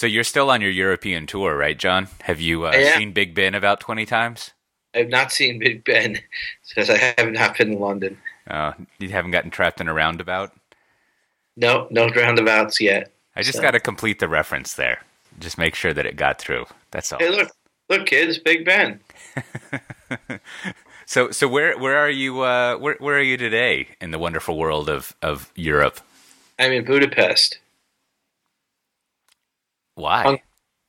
[0.00, 2.08] So you're still on your European tour, right, John?
[2.22, 4.52] Have you uh, seen Big Ben about 20 times?
[4.94, 6.18] I've not seen Big Ben
[6.70, 8.16] because I have not been in London.
[8.48, 10.52] Uh, you haven't gotten trapped in a roundabout?
[11.54, 13.12] No, no roundabouts yet.
[13.36, 15.02] I just So- got to complete the reference there.
[15.38, 16.64] Just make sure that it got through.
[16.92, 17.18] That's all.
[17.18, 17.50] Hey, look,
[17.90, 19.00] look, kids, Big Ben.
[21.04, 22.42] So, so where where are you?
[22.42, 25.98] Uh, where where are you today in the wonderful world of of Europe?
[26.56, 27.58] I'm in Budapest,
[30.00, 30.22] Why?
[30.22, 30.40] Hung-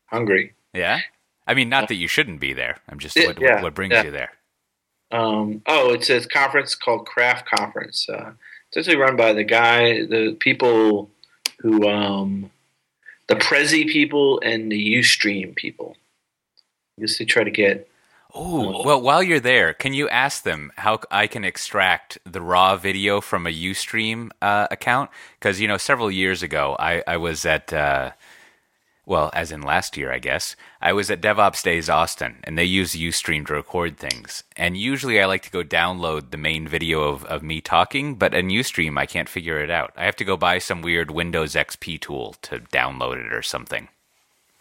[0.08, 0.54] Hungary.
[0.74, 1.02] yeah,
[1.48, 2.78] I mean, not that you shouldn't be there.
[2.90, 4.04] I'm just Yeah, what, yeah, what brings yeah.
[4.04, 4.32] you there.
[5.12, 8.08] Um, oh, it's a conference called Craft Conference.
[8.10, 8.32] Uh,
[8.68, 11.10] it's actually run by the guy, the people
[11.60, 12.50] who, um,
[13.28, 15.98] the Prezi people and the UStream people.
[16.98, 17.88] I guess they try to get.
[18.34, 22.78] Oh, well, while you're there, can you ask them how I can extract the raw
[22.78, 25.10] video from a Ustream uh, account?
[25.38, 28.12] Because, you know, several years ago, I, I was at, uh,
[29.06, 32.64] well, as in last year, I guess, I was at DevOps Days Austin, and they
[32.64, 34.44] use Ustream to record things.
[34.56, 38.34] And usually I like to go download the main video of, of me talking, but
[38.34, 39.92] in Ustream, I can't figure it out.
[39.98, 43.88] I have to go buy some weird Windows XP tool to download it or something.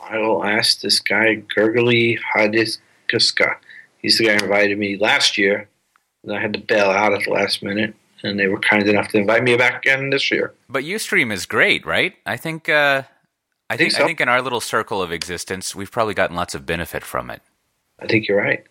[0.01, 3.57] I will ask this guy, Gergely Hodicska.
[3.99, 5.69] He's the guy who invited me last year,
[6.23, 9.09] and I had to bail out at the last minute, and they were kind enough
[9.09, 10.55] to invite me back again this year.
[10.69, 12.15] But Ustream is great, right?
[12.25, 13.03] I think uh,
[13.71, 14.05] I think think so.
[14.05, 17.31] I think in our little circle of existence, we've probably gotten lots of benefit from
[17.31, 17.41] it.
[18.01, 18.65] I think you're right.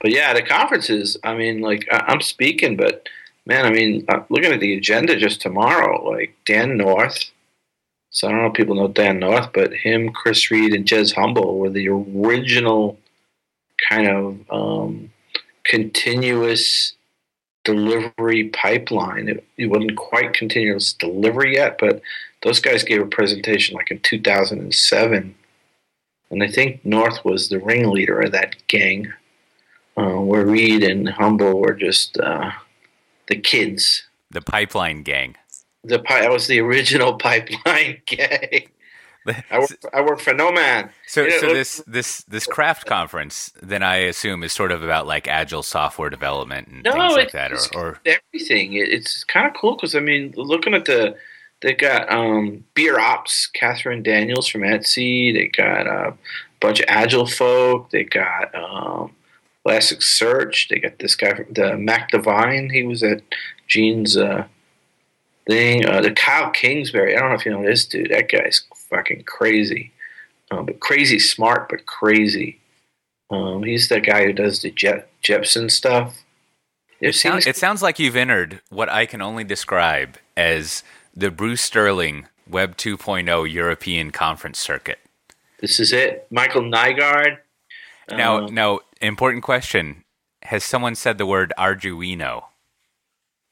[0.00, 1.16] But yeah, the conferences.
[1.24, 3.08] I mean, like I- I'm speaking, but
[3.46, 7.30] man, I mean, uh, looking at the agenda just tomorrow, like Dan North.
[8.10, 11.14] So I don't know if people know Dan North, but him, Chris Read, and Jez
[11.14, 12.98] Humble were the original
[13.88, 15.10] kind of um,
[15.64, 16.94] continuous
[17.64, 19.28] delivery pipeline.
[19.28, 22.00] It, it wasn't quite continuous delivery yet, but
[22.42, 25.34] those guys gave a presentation like in 2007
[26.34, 29.12] and I think North was the ringleader of that gang,
[29.96, 32.50] uh, where Read and Humble were just uh,
[33.28, 34.02] the kids.
[34.30, 35.36] The Pipeline Gang.
[35.84, 38.68] The pi- that was the original pipeline gang.
[39.50, 40.90] I work, I work for No Man.
[41.06, 45.06] So, Yeah, so this this this craft conference, then I assume is sort of about
[45.06, 48.74] like agile software development and No, things like that, or, or everything.
[48.74, 51.16] It, it's kind of cool because I mean, looking at the,
[51.62, 55.32] they got um, Beer Ops, Catherine Daniels from Etsy.
[55.32, 56.14] They got a
[56.60, 57.90] bunch of Agile folk.
[57.90, 59.14] They got um,
[59.66, 60.68] Elasticsearch.
[60.68, 62.68] They got this guy from the Mac Divine.
[62.68, 63.22] He was at
[63.66, 64.46] Gene's uh,
[65.46, 65.86] thing.
[65.86, 67.16] Uh, the Kyle Kingsbury.
[67.16, 68.10] I don't know if you know this dude.
[68.10, 69.92] That guy's fucking crazy,
[70.50, 72.60] um, but crazy smart, but crazy.
[73.30, 76.22] Um, he's the guy who does the Jep- Jepsen stuff.
[77.00, 80.82] It, sound, it sounds like you've entered what I can only describe as
[81.14, 84.98] the Bruce Sterling Web 2.0 European conference circuit.
[85.60, 86.26] This is it.
[86.30, 87.38] Michael Nygard.
[88.10, 90.04] Now, Um, now, important question:
[90.42, 92.44] Has someone said the word Arduino?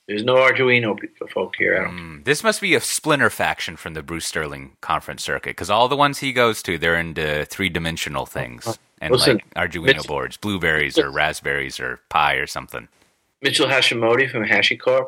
[0.08, 0.98] There's no Arduino
[1.32, 1.86] folk here.
[1.88, 5.88] Mm, this must be a splinter faction from the Bruce Sterling conference circuit because all
[5.88, 10.06] the ones he goes to, they're into three dimensional things and Listen, like Arduino Mitch-
[10.06, 12.88] boards, blueberries or raspberries or Pi or something.
[13.42, 15.06] Mitchell Hashimoto from HashiCorp.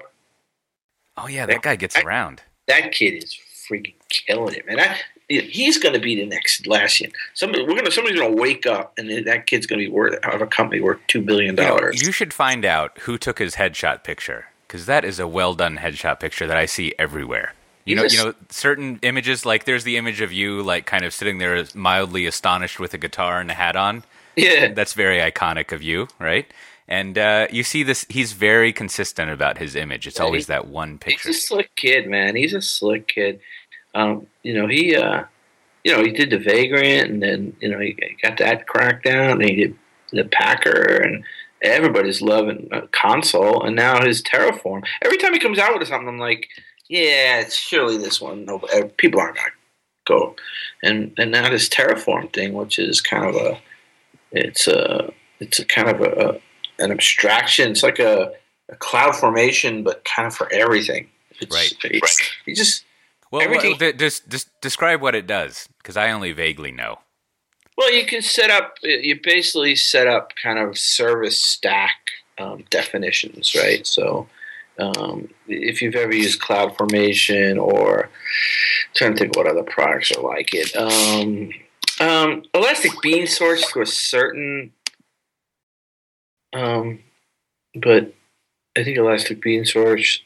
[1.16, 2.42] Oh yeah, that guy gets I- around.
[2.66, 3.36] That kid is
[3.70, 4.80] freaking killing it, man.
[4.80, 4.96] I,
[5.28, 7.12] he's going to be the next Atlassian.
[7.34, 10.18] Somebody, we're gonna, somebody's going to wake up, and that kid's going to be worth
[10.24, 12.02] have a company worth two billion You, know, dollars.
[12.02, 15.76] you should find out who took his headshot picture because that is a well done
[15.78, 17.54] headshot picture that I see everywhere.
[17.84, 21.14] You know, you know, certain images like there's the image of you like kind of
[21.14, 24.02] sitting there mildly astonished with a guitar and a hat on.
[24.34, 26.52] yeah, That's very iconic of you, right?
[26.88, 30.08] And uh, you see this; he's very consistent about his image.
[30.08, 31.28] It's Yeah, always he- that one picture.
[31.28, 32.34] he's a slick kid, man.
[32.34, 33.38] He's a slick kid.
[33.94, 35.22] Um, you know, he, uh,
[35.84, 39.44] you know, he did the Vagrant, and then you know he got that crackdown, and
[39.44, 39.78] he did
[40.10, 41.22] the Packer, and
[41.64, 44.84] everybody's loving uh, Consul, and now his Terraform.
[45.02, 46.48] Every time he comes out with something, I'm like,
[46.88, 48.44] yeah, it's surely this one.
[48.44, 49.48] No, uh, people aren't gonna
[50.06, 50.36] go,
[50.82, 53.58] and and now this Terraform thing, which is kind of a,
[54.32, 56.40] it's a, it's a kind of a, a
[56.84, 57.70] an abstraction.
[57.70, 58.32] It's like a,
[58.68, 61.08] a cloud formation, but kind of for everything.
[61.40, 61.72] It's, Right.
[61.84, 62.84] It's, you just
[63.30, 66.98] Well, everything- well, th- just, just describe what it does because I only vaguely know.
[67.76, 68.76] Well, you can set up.
[68.82, 71.96] You basically set up kind of service stack
[72.38, 73.86] um, definitions, right?
[73.86, 74.28] So,
[74.78, 78.08] um, if you've ever used CloudFormation or I
[78.94, 81.50] trying to think what other products are like it, um,
[82.00, 84.72] um, Elastic Bean Source to a certain,
[86.52, 87.00] um,
[87.74, 88.14] but
[88.76, 90.20] I think Elastic Bean Source,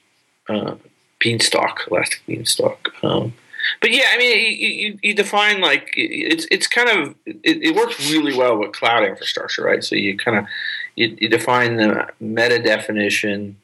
[0.49, 0.77] uh,
[1.19, 2.91] Beanstalk, Elastic Beanstalk.
[3.03, 3.35] Um,
[3.81, 7.75] but yeah, I mean, you, you, you define like it's it's kind of it, it,
[7.75, 9.83] works really well with cloud infrastructure, right?
[9.83, 10.47] So you kind of
[10.97, 13.57] you, you define the meta definition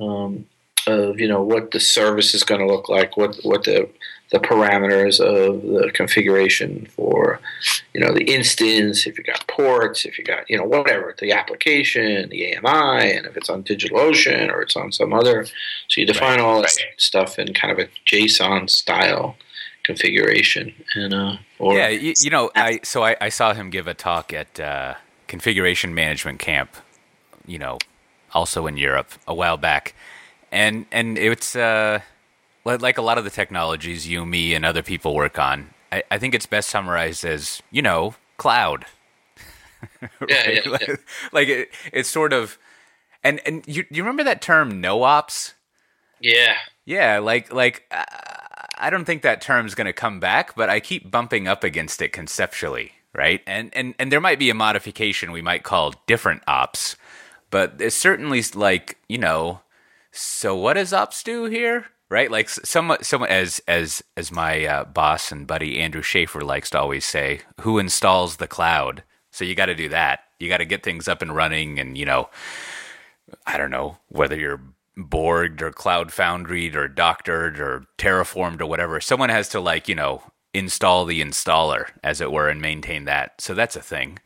[0.00, 0.46] um,
[0.86, 3.88] of you know what the service is going to look like, what what the
[4.30, 7.40] the parameters of the configuration for
[7.94, 11.32] you know the instance, if you got ports, if you got you know whatever the
[11.32, 15.46] application, the AMI, and if it's on DigitalOcean or it's on some other.
[15.88, 17.00] So you define right, all that right.
[17.00, 19.36] stuff in kind of a JSON style
[19.84, 23.86] configuration and uh or yeah you, you know i so I, I saw him give
[23.86, 24.96] a talk at uh
[25.28, 26.76] configuration management camp
[27.46, 27.78] you know
[28.34, 29.94] also in europe a while back
[30.50, 32.00] and and it's uh,
[32.76, 35.70] like a lot of the technologies you, me, and other people work on.
[35.90, 38.86] I, I think it's best summarized as you know cloud.
[40.02, 40.10] right?
[40.28, 40.96] yeah, yeah, like, yeah.
[41.32, 42.58] like it, it's sort of,
[43.22, 45.54] and and you you remember that term no ops?
[46.20, 46.56] Yeah.
[46.84, 48.04] Yeah, like like uh,
[48.76, 52.00] I don't think that term's going to come back, but I keep bumping up against
[52.02, 53.42] it conceptually, right?
[53.46, 56.96] And and and there might be a modification we might call different ops,
[57.50, 59.60] but it's certainly like you know
[60.10, 61.86] so what does ops do here?
[62.10, 66.70] Right, like someone, some as as as my uh, boss and buddy Andrew Shafer likes
[66.70, 69.02] to always say, who installs the cloud?
[69.30, 70.20] So you got to do that.
[70.40, 72.30] You got to get things up and running, and you know,
[73.46, 74.60] I don't know whether you're
[74.96, 79.00] Borged or Cloud Foundry or Doctored or Terraformed or whatever.
[79.02, 80.22] Someone has to like you know
[80.54, 83.40] install the installer, as it were, and maintain that.
[83.40, 84.18] So that's a thing.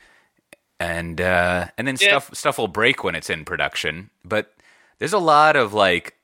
[0.79, 2.09] And uh, and then yeah.
[2.09, 4.55] stuff stuff will break when it's in production, but
[4.99, 6.15] there's a lot of like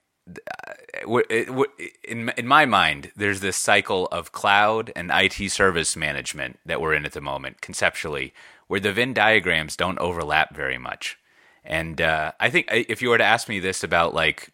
[1.07, 6.95] in in my mind, there's this cycle of cloud and IT service management that we're
[6.95, 8.33] in at the moment, conceptually,
[8.67, 11.19] where the Venn diagrams don't overlap very much.
[11.65, 14.51] And uh, I think if you were to ask me this about like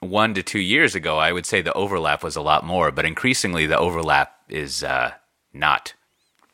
[0.00, 3.04] one to two years ago, I would say the overlap was a lot more, but
[3.04, 5.12] increasingly the overlap is uh,
[5.52, 5.94] not.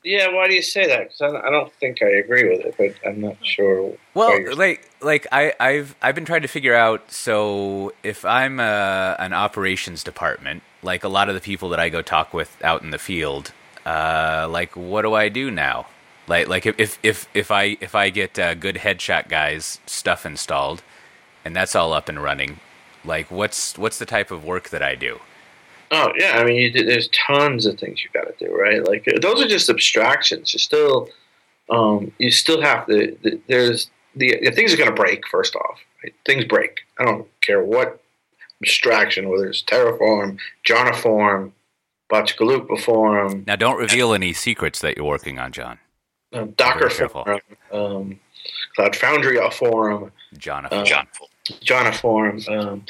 [0.04, 1.08] Yeah, why do you say that?
[1.08, 3.96] Because I, don't think I agree with it, but I'm not sure.
[4.12, 7.10] Well, like, like I, I've I've been trying to figure out.
[7.10, 11.80] So if I'm a, uh, an operations department, like a lot of the people that
[11.80, 13.52] I go talk with out in the field,
[13.86, 15.86] uh, like what do I do now?
[16.26, 20.82] Like, like if if if I if I get uh, good headshot guys stuff installed,
[21.46, 22.60] and that's all up and running,
[23.06, 25.20] like what's what's the type of work that I do?
[25.90, 28.86] Oh yeah, I mean, you, there's tons of things you got to do, right?
[28.86, 30.52] Like those are just abstractions.
[30.52, 31.08] You still,
[31.70, 33.16] um, you still have to.
[33.22, 35.26] The, there's the, the, things are going to break.
[35.28, 36.14] First off, right?
[36.24, 36.80] things break.
[36.98, 38.00] I don't care what
[38.62, 41.52] abstraction, whether it's Terraform, Joniform,
[42.10, 43.44] Botchagalupa form.
[43.46, 45.78] Now, don't reveal any secrets that you're working on, John.
[46.32, 47.40] Um, Docker form,
[47.72, 48.20] um,
[48.74, 51.06] Cloud Foundry forum, Joniform.
[51.62, 52.48] Joniform.
[52.48, 52.84] Um,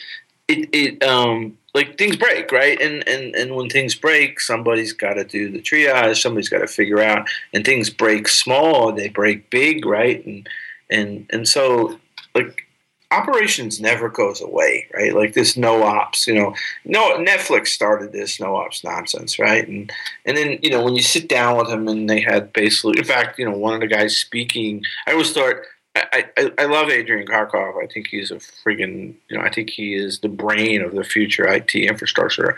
[0.49, 2.81] it it um like things break, right?
[2.81, 6.23] And and and when things break, somebody's got to do the triage.
[6.23, 7.29] Somebody's got to figure out.
[7.52, 10.25] And things break small, they break big, right?
[10.25, 10.49] And
[10.91, 11.99] and and so
[12.35, 12.67] like
[13.11, 15.14] operations never goes away, right?
[15.14, 16.55] Like this no ops, you know,
[16.85, 19.67] no Netflix started this no ops nonsense, right?
[19.67, 19.93] And
[20.25, 23.05] and then you know when you sit down with them and they had basically, in
[23.05, 25.56] fact, you know, one of the guys speaking, I always thought
[25.96, 27.82] I, I, love Adrian Cockcroft.
[27.82, 31.05] I think he's a friggin' you know I think he is the brain of the
[31.05, 32.56] future IT infrastructure.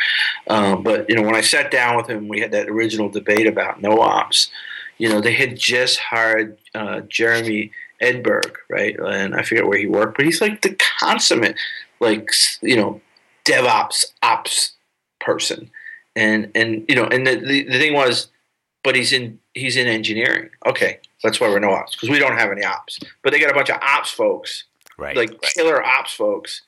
[0.49, 3.47] Um, but you know when I sat down with him, we had that original debate
[3.47, 4.51] about no ops.
[4.97, 8.99] You know they had just hired uh, Jeremy Edberg, right?
[8.99, 11.57] And I forget where he worked, but he's like the consummate
[12.01, 12.31] like
[12.63, 13.01] you know
[13.45, 14.73] DevOps ops
[15.21, 15.71] person.
[16.15, 18.29] And and you know and the, the, the thing was,
[18.83, 20.49] but he's in he's in engineering.
[20.67, 22.99] Okay, that's why we're no ops because we don't have any ops.
[23.23, 24.65] But they got a bunch of ops folks,
[24.99, 25.17] right?
[25.17, 26.63] Like killer ops folks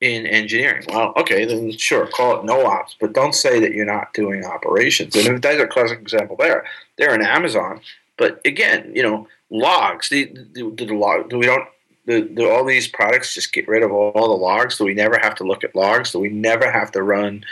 [0.00, 0.84] in engineering.
[0.88, 4.44] Well, okay, then sure, call it no ops, but don't say that you're not doing
[4.44, 5.16] operations.
[5.16, 6.64] And if that's a classic example there,
[6.96, 7.80] they're in Amazon.
[8.16, 10.08] But again, you know, logs.
[10.08, 11.30] The, the, the log.
[11.30, 11.68] Do we don't.
[12.06, 14.78] Do, do all these products just get rid of all, all the logs?
[14.78, 16.12] Do we never have to look at logs?
[16.12, 17.44] Do we never have to run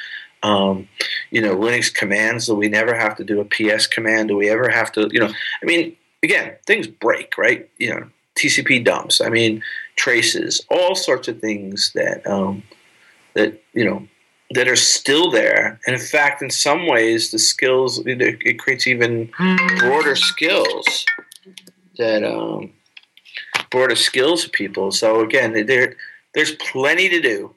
[0.42, 0.88] um,
[1.30, 2.46] you know, Linux commands?
[2.46, 4.28] Do we never have to do a PS command?
[4.28, 7.68] Do we ever have to, you know, I mean, again, things break, right?
[7.78, 9.20] You know, TCP dumps.
[9.20, 9.62] I mean,
[9.96, 12.62] traces, all sorts of things that um,
[13.34, 14.06] that you know
[14.52, 15.80] that are still there.
[15.86, 19.30] And in fact, in some ways, the skills it, it creates even
[19.78, 21.04] broader skills
[21.98, 22.72] that um,
[23.70, 24.92] broader skills of people.
[24.92, 25.96] So again, there
[26.34, 27.54] there's plenty to do.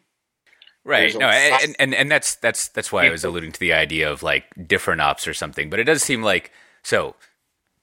[0.85, 1.15] Right.
[1.15, 4.23] No, and, and and that's that's that's why I was alluding to the idea of
[4.23, 5.69] like different ops or something.
[5.69, 6.51] But it does seem like
[6.83, 7.15] so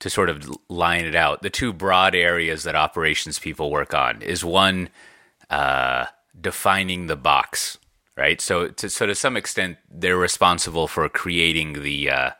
[0.00, 4.23] to sort of line it out, the two broad areas that operations people work on
[4.23, 4.91] is one
[5.50, 6.07] uh,
[6.38, 7.79] defining the box,
[8.17, 8.41] right?
[8.41, 12.31] So to so to some extent, they're responsible for creating the uh,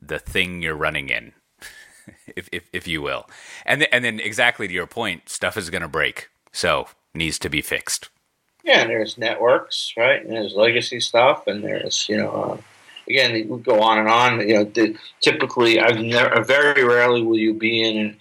[0.00, 1.32] the thing you're running in,
[2.36, 3.28] if, if if you will,
[3.66, 7.38] and th- and then exactly to your point, stuff is going to break, so needs
[7.40, 8.08] to be fixed.
[8.64, 10.22] Yeah, and there's networks, right?
[10.22, 12.56] And there's legacy stuff, and there's you know, uh,
[13.08, 14.40] again, we go on and on.
[14.48, 18.16] You know, the, typically, I've never, very rarely will you be in,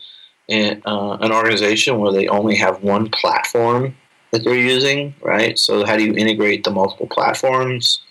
[0.47, 3.95] in uh, an organization where they only have one platform
[4.31, 5.57] that they're using, right?
[5.59, 8.01] So how do you integrate the multiple platforms?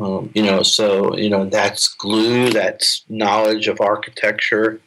[0.00, 4.80] Um, you know, so you know that's glue, that's knowledge of architecture,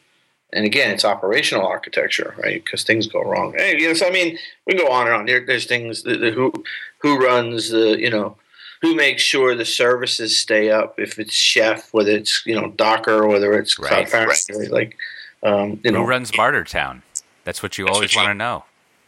[0.52, 2.62] and again, it's operational architecture, right?
[2.62, 3.54] Because things go wrong.
[3.56, 5.26] Hey, you know, so I mean, we go on and on.
[5.26, 6.52] There, there's things that, that who
[6.98, 8.36] who runs the, you know,
[8.80, 10.98] who makes sure the services stay up.
[10.98, 14.06] If it's Chef, whether it's you know Docker, whether it's Right.
[14.06, 14.96] Cloud Foundry, like
[15.42, 17.02] um, you know, Who runs Bartertown?
[17.44, 18.64] That's what you always want to know.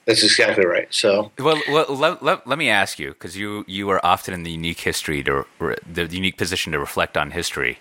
[0.06, 0.88] that's exactly right.
[0.90, 4.44] So Well, well let, let, let me ask you, because you, you are often in
[4.44, 7.78] the unique history to re- the unique position to reflect on history.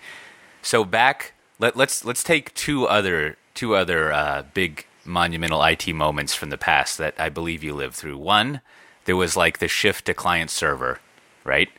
[0.62, 6.34] So back, let, let's let's take two other two other uh, big monumental IT moments
[6.34, 8.18] from the past that I believe you lived through.
[8.18, 8.60] One,
[9.06, 11.00] there was like the shift to client server,
[11.44, 11.70] right?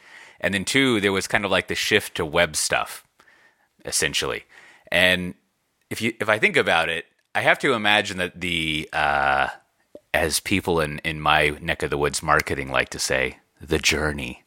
[0.42, 3.06] And then two, there was kind of like the shift to web stuff,
[3.86, 4.44] essentially.
[4.92, 5.36] And
[5.90, 9.48] if you if I think about it, I have to imagine that the uh,
[10.14, 14.44] as people in in my neck of the woods marketing like to say, the journey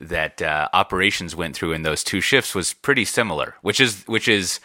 [0.00, 4.26] that uh, operations went through in those two shifts was pretty similar, which is which
[4.26, 4.60] is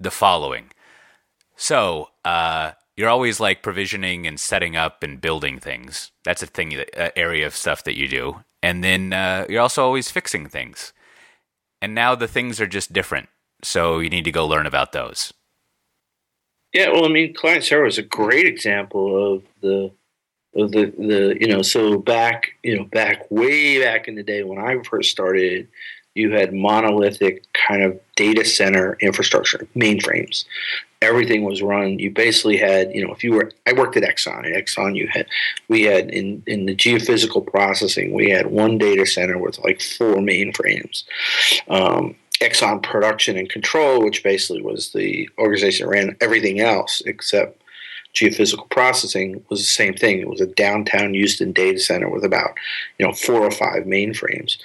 [0.00, 0.70] the following.
[1.56, 6.10] So uh, you're always like provisioning and setting up and building things.
[6.24, 9.60] That's a thing, that, uh, area of stuff that you do, and then uh, you're
[9.60, 10.94] also always fixing things.
[11.82, 13.28] And now the things are just different,
[13.62, 15.34] so you need to go learn about those.
[16.72, 19.92] Yeah, well, I mean, client server is a great example of the
[20.56, 24.42] of the the you know so back you know back way back in the day
[24.44, 25.68] when I first started,
[26.14, 30.46] you had monolithic kind of data center infrastructure mainframes.
[31.04, 31.98] Everything was run.
[31.98, 34.46] You basically had you know if you were I worked at Exxon.
[34.46, 35.26] At Exxon, you had
[35.68, 40.16] we had in in the geophysical processing we had one data center with like four
[40.16, 41.04] mainframes.
[41.68, 47.62] Um, Exxon Production and Control, which basically was the organization that ran everything else except
[48.14, 50.20] geophysical processing, was the same thing.
[50.20, 52.54] It was a downtown Houston data center with about
[52.98, 54.58] you know four or five mainframes.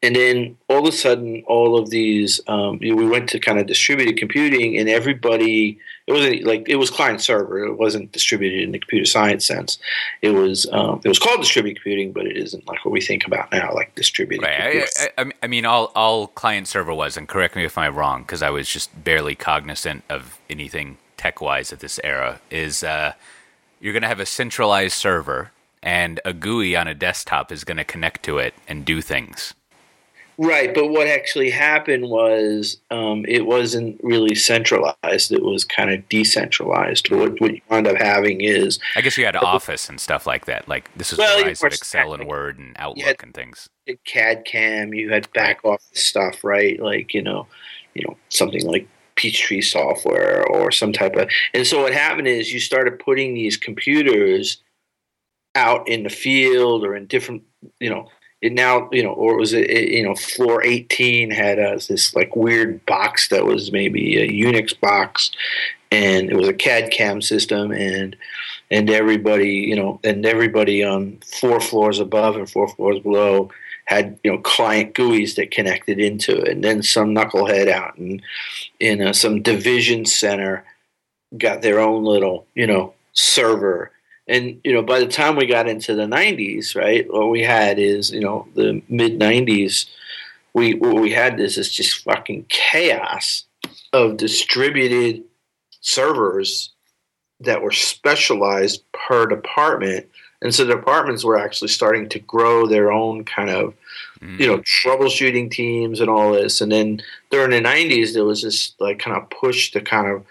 [0.00, 3.40] And then all of a sudden, all of these, um, you know, we went to
[3.40, 5.76] kind of distributed computing, and everybody,
[6.06, 7.64] it wasn't like it was client server.
[7.64, 9.76] It wasn't distributed in the computer science sense.
[10.22, 13.26] It was, um, it was called distributed computing, but it isn't like what we think
[13.26, 14.44] about now, like distributed.
[14.44, 14.60] Right.
[14.60, 14.88] computing.
[15.18, 18.22] I, I, I mean, all all client server was, and correct me if I'm wrong,
[18.22, 22.40] because I was just barely cognizant of anything tech wise at this era.
[22.52, 23.14] Is uh,
[23.80, 25.50] you're going to have a centralized server,
[25.82, 29.54] and a GUI on a desktop is going to connect to it and do things.
[30.40, 35.32] Right, but what actually happened was um, it wasn't really centralized.
[35.32, 37.10] It was kind of decentralized.
[37.10, 40.46] What, what you wound up having is I guess you had Office and stuff like
[40.46, 40.68] that.
[40.68, 42.28] Like this is Well, the rise of Excel and.
[42.28, 43.68] Word and Outlook had- and things.
[44.04, 44.94] CAD CAM.
[44.94, 46.78] You had back office stuff, right?
[46.78, 47.48] Like you know,
[47.94, 51.28] you know something like Peachtree software or some type of.
[51.52, 54.62] And so what happened is you started putting these computers
[55.56, 57.42] out in the field or in different,
[57.80, 58.08] you know,
[58.40, 62.14] it now, you know, or was it, it you know, floor 18 had uh, this
[62.14, 65.30] like weird box that was maybe a Unix box
[65.90, 68.16] and it was a CAD CAM system and
[68.70, 73.50] and everybody, you know, and everybody on four floors above and four floors below
[73.88, 78.20] had you know client GUIs that connected into it, and then some knucklehead out in
[78.78, 80.64] in uh, some division center
[81.38, 83.90] got their own little you know server.
[84.28, 87.78] And you know, by the time we got into the '90s, right, what we had
[87.78, 89.86] is you know the mid '90s.
[90.54, 93.44] We what we had is this just fucking chaos
[93.92, 95.24] of distributed
[95.80, 96.70] servers
[97.40, 100.06] that were specialized per department
[100.42, 103.74] and so the departments were actually starting to grow their own kind of
[104.20, 104.40] Mm.
[104.40, 108.72] you know troubleshooting teams and all this and then during the 90s there was this
[108.80, 110.24] like kind of push to kind of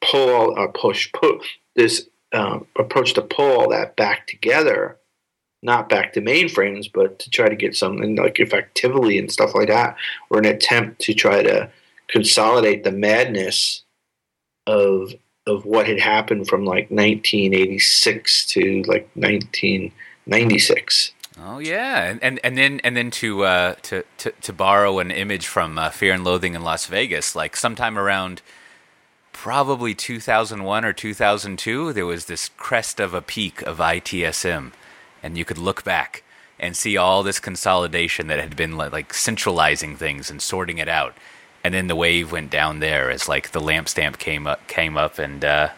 [0.00, 1.42] pull uh, push put
[1.74, 4.98] this um, approach to pull that back together
[5.62, 9.68] not back to mainframes but to try to get something like effectively and stuff like
[9.68, 9.96] that
[10.30, 11.70] or an attempt to try to
[12.08, 13.82] consolidate the madness
[14.66, 15.14] of
[15.46, 22.56] of what had happened from like 1986 to like 1996 Oh yeah, and and, and
[22.56, 26.24] then and then to, uh, to to to borrow an image from uh, Fear and
[26.24, 28.40] Loathing in Las Vegas, like sometime around
[29.46, 34.72] probably 2001 or 2002, there was this crest of a peak of ITSM,
[35.22, 36.24] and you could look back
[36.58, 41.14] and see all this consolidation that had been like, centralizing things and sorting it out.
[41.62, 44.96] And then the wave went down there as like the LAMP stack came up, came
[44.96, 45.68] up, and uh,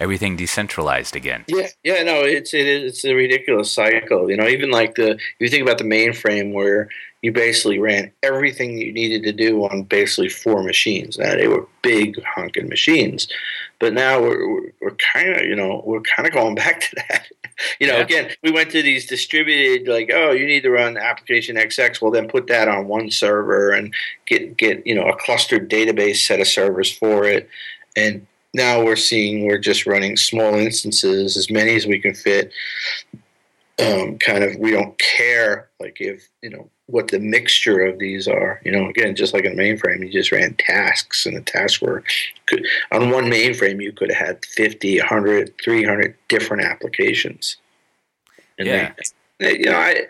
[0.00, 1.44] everything decentralized again.
[1.48, 4.30] Yeah, yeah, no, it's it is it's a ridiculous cycle.
[4.30, 6.88] You know, even like the if you think about the mainframe where
[7.22, 11.18] you basically ran everything you needed to do on basically four machines.
[11.18, 13.28] Now they were big honking machines,
[13.80, 16.96] but now we're we're, we're kind of you know we're kind of going back to
[17.08, 17.28] that.
[17.80, 18.02] you know, yeah.
[18.02, 22.00] again, we went to these distributed like, oh, you need to run application XX.
[22.00, 23.92] Well, then put that on one server and
[24.26, 27.48] get get you know a clustered database set of servers for it,
[27.96, 32.52] and now we're seeing we're just running small instances, as many as we can fit.
[33.80, 38.26] Um, kind of, we don't care like if you know what the mixture of these
[38.26, 38.60] are.
[38.64, 41.80] You know, again, just like in a mainframe, you just ran tasks, and the tasks
[41.80, 42.02] were
[42.46, 47.58] could, on one mainframe you could have had 50, 100, 300 different applications.
[48.58, 48.92] And yeah.
[49.38, 50.06] They, you know, I.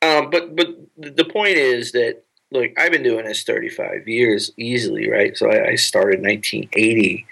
[0.00, 5.08] Um, but but the point is that look, I've been doing this 35 years easily,
[5.08, 5.36] right?
[5.36, 7.26] So I, I started 1980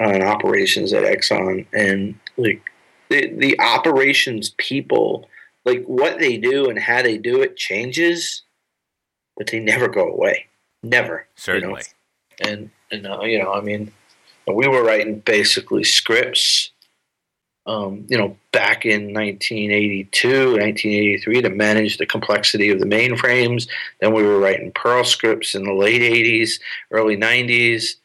[0.00, 2.62] on operations at Exxon, and like
[3.10, 5.28] the the operations people,
[5.70, 8.42] like what they do and how they do it changes,
[9.36, 10.46] but they never go away,
[10.82, 11.26] never.
[11.36, 11.82] Certainly.
[12.40, 12.50] You know?
[12.52, 13.92] And and uh, you know, I mean,
[14.46, 16.70] we were writing basically scripts.
[17.66, 23.68] Um, you know, back in 1982, 1983, to manage the complexity of the mainframes.
[24.00, 26.58] Then we were writing Perl scripts in the late 80s,
[26.90, 27.96] early 90s.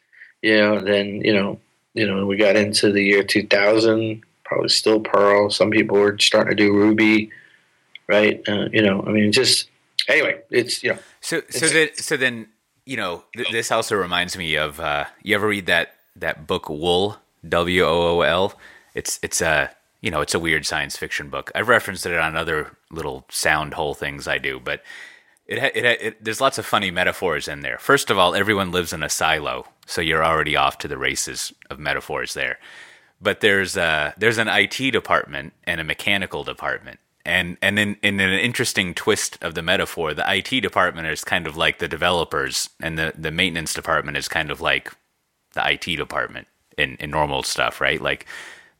[0.42, 1.58] You know, then you know,
[1.94, 5.50] you know, we got into the year 2000, probably still Perl.
[5.50, 7.30] Some people were starting to do Ruby,
[8.08, 8.40] right?
[8.48, 9.68] Uh, you know, I mean, just
[10.08, 10.98] anyway, it's you know.
[11.20, 12.48] So so that so then
[12.84, 16.68] you know th- this also reminds me of uh, you ever read that that book
[16.68, 18.54] Wool W O O L?
[18.94, 19.70] It's it's a
[20.00, 21.50] you know it's a weird science fiction book.
[21.54, 24.82] I've referenced it on other little sound hole things I do, but
[25.46, 27.78] it, it, it, there's lots of funny metaphors in there.
[27.78, 31.52] First of all, everyone lives in a silo, so you're already off to the races
[31.70, 32.58] of metaphors there.
[33.20, 38.20] But there's a, there's an IT department and a mechanical department, and and in, in
[38.20, 42.70] an interesting twist of the metaphor, the IT department is kind of like the developers,
[42.80, 44.92] and the the maintenance department is kind of like
[45.54, 46.46] the IT department
[46.78, 48.00] in in normal stuff, right?
[48.00, 48.26] Like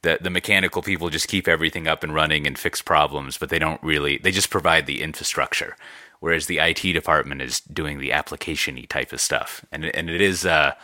[0.02, 3.58] the the mechanical people just keep everything up and running and fix problems, but they
[3.58, 5.76] don't really they just provide the infrastructure
[6.20, 9.64] whereas the IT department is doing the application-y type of stuff.
[9.70, 10.74] And and it is, uh,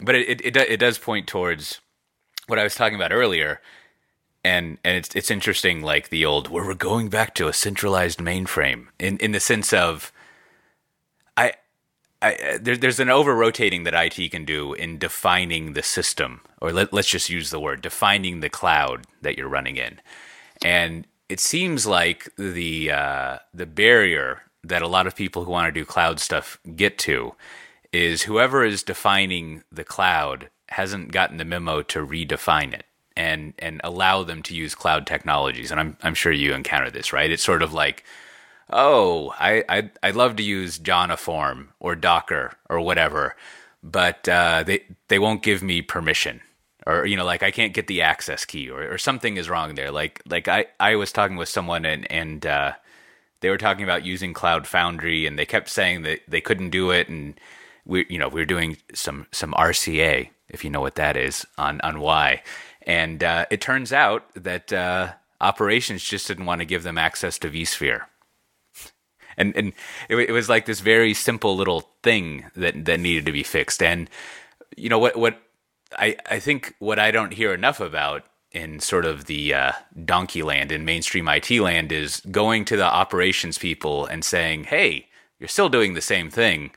[0.00, 1.80] but it, it it does point towards
[2.46, 3.60] what I was talking about earlier.
[4.46, 8.20] And and it's it's interesting, like the old where we're going back to a centralized
[8.20, 10.12] mainframe in in the sense of,
[11.36, 11.54] I.
[12.22, 16.72] I, there, there's an over rotating that IT can do in defining the system, or
[16.72, 20.00] let, let's just use the word defining the cloud that you're running in.
[20.62, 25.66] And it seems like the uh, the barrier that a lot of people who want
[25.72, 27.34] to do cloud stuff get to
[27.92, 33.80] is whoever is defining the cloud hasn't gotten the memo to redefine it and and
[33.84, 35.70] allow them to use cloud technologies.
[35.70, 37.30] And I'm I'm sure you encounter this, right?
[37.30, 38.04] It's sort of like,
[38.70, 43.36] oh, I I I love to use Joniform or Docker or whatever,
[43.82, 46.40] but uh, they they won't give me permission.
[46.86, 49.74] Or you know, like I can't get the access key, or, or something is wrong
[49.74, 49.90] there.
[49.90, 52.72] Like like I, I was talking with someone and and uh,
[53.40, 56.90] they were talking about using Cloud Foundry, and they kept saying that they couldn't do
[56.90, 57.38] it, and
[57.84, 61.46] we, you know, we were doing some some RCA, if you know what that is,
[61.58, 62.42] on on why,
[62.86, 67.38] and uh, it turns out that uh, operations just didn't want to give them access
[67.40, 68.02] to vSphere,
[69.36, 69.72] and and
[70.08, 73.82] it, it was like this very simple little thing that that needed to be fixed,
[73.82, 74.08] and
[74.76, 75.40] you know what what
[75.98, 79.72] I I think what I don't hear enough about in sort of the uh,
[80.04, 85.08] donkey land in mainstream IT land is going to the operations people and saying, "Hey,
[85.38, 86.70] you're still doing the same thing.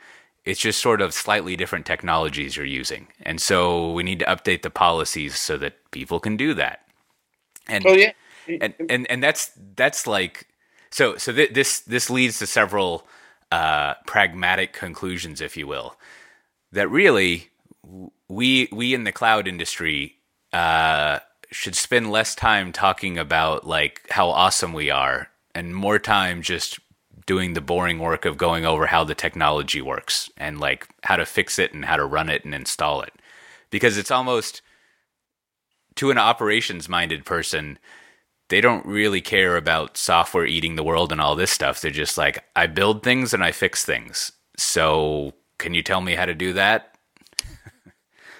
[0.45, 4.62] It's just sort of slightly different technologies you're using, and so we need to update
[4.62, 6.82] the policies so that people can do that."
[7.67, 8.12] And oh yeah,
[8.47, 10.47] and and and that's that's like
[10.89, 13.08] so so th- this this leads to several
[13.52, 15.95] uh, pragmatic conclusions, if you will,
[16.71, 17.49] that really
[18.28, 20.15] we we in the cloud industry.
[20.52, 21.19] Uh,
[21.52, 26.80] should spend less time talking about like how awesome we are and more time just
[27.30, 31.28] doing the boring work of going over how the technology works and like how to
[31.28, 33.13] fix it and how to run it and install it.
[33.70, 34.63] Because it's almost
[35.98, 37.78] to an operations minded person
[38.48, 41.82] they don't really care about software eating the world and all this stuff.
[41.82, 44.32] They're just like i build things and i fix things.
[44.58, 46.96] So can you tell me how to do that?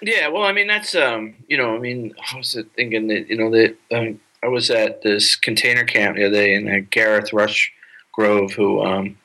[0.02, 3.38] Yeah, well, I mean that's um, you know, I mean, I was thinking that you
[3.38, 7.34] know that um, I was at this container camp the other day, and uh, Gareth
[7.34, 7.72] Rush
[8.20, 9.18] Grove, who um,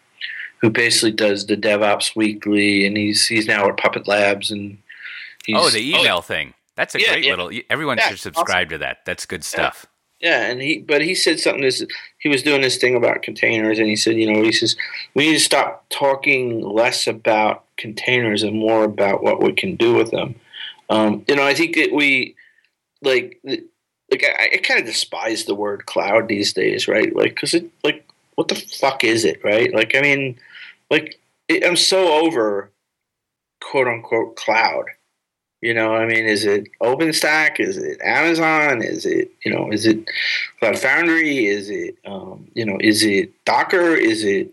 [0.61, 4.78] who basically does the DevOps Weekly, and he's he's now at Puppet Labs, and
[5.52, 6.54] oh, the email oh, thing.
[6.76, 7.30] That's a yeah, great yeah.
[7.30, 7.50] little.
[7.70, 8.68] Everyone Yeah, should subscribe awesome.
[8.68, 8.98] to that.
[9.04, 9.87] That's good stuff.
[10.20, 11.62] Yeah, and he but he said something.
[11.62, 11.85] This
[12.18, 14.76] he was doing this thing about containers, and he said, you know, he says
[15.14, 19.94] we need to stop talking less about containers and more about what we can do
[19.94, 20.37] with them.
[20.88, 22.37] Um, you know, I think that we
[23.02, 23.40] like
[24.11, 27.14] like I, I kind of despise the word cloud these days, right?
[27.14, 29.73] Like, because it like what the fuck is it, right?
[29.75, 30.38] Like, I mean,
[30.90, 32.70] like it, I'm so over
[33.61, 34.87] quote unquote cloud.
[35.61, 37.59] You know, I mean, is it OpenStack?
[37.59, 38.83] Is it Amazon?
[38.83, 39.70] Is it you know?
[39.73, 40.05] Is it
[40.59, 41.47] Cloud Foundry?
[41.47, 42.77] Is it um, you know?
[42.81, 43.94] Is it Docker?
[43.94, 44.53] Is it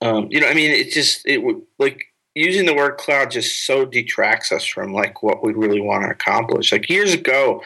[0.00, 0.48] um, you know?
[0.48, 4.64] I mean, it just it would like using the word cloud just so detracts us
[4.64, 6.72] from like what we really want to accomplish.
[6.72, 7.62] Like years ago,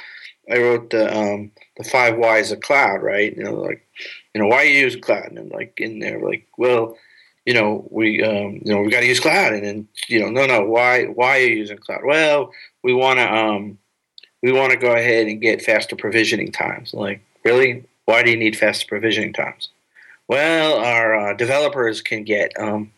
[0.51, 3.35] I wrote the um, the five whys of cloud, right?
[3.35, 3.87] You know, like
[4.37, 6.99] you know why you use cloud, and like in there, like well,
[7.46, 10.29] you know we um, you know we got to use cloud, and then you know
[10.29, 12.03] no no why why are you using cloud?
[12.05, 13.79] Well, we want to um,
[14.42, 16.92] we want to go ahead and get faster provisioning times.
[16.92, 19.70] Like really, why do you need faster provisioning times?
[20.29, 22.92] Well, our uh, developers can get um,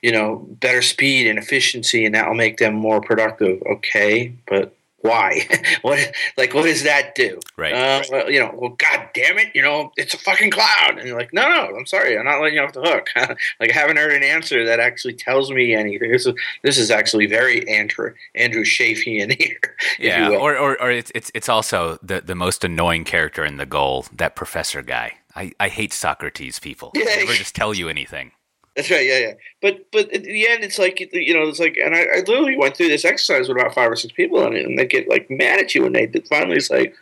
[0.00, 3.60] you know better speed and efficiency, and that will make them more productive.
[3.70, 5.46] Okay, but why?
[5.82, 5.98] what
[6.36, 7.38] like what does that do?
[7.56, 7.74] Right.
[7.74, 11.06] Uh, well, you know, well, god damn it, you know, it's a fucking cloud, and
[11.06, 13.08] you're like, no, no, I'm sorry, I'm not letting you off the hook.
[13.60, 16.10] like I haven't heard an answer that actually tells me anything.
[16.10, 19.58] This is this is actually very Andrew Andrew Shafian here.
[19.62, 20.36] if you Yeah, will.
[20.38, 24.06] or, or or it's it's it's also the the most annoying character in the goal,
[24.16, 25.14] that professor guy.
[25.34, 26.92] I, I hate Socrates people.
[26.94, 27.04] Yeah.
[27.06, 28.32] They never just tell you anything.
[28.74, 29.34] That's right, yeah, yeah.
[29.60, 32.56] But but at the end, it's like you know, it's like, and I, I literally
[32.56, 35.08] went through this exercise with about five or six people on it, and they get
[35.08, 36.94] like mad at you, and they finally it's like,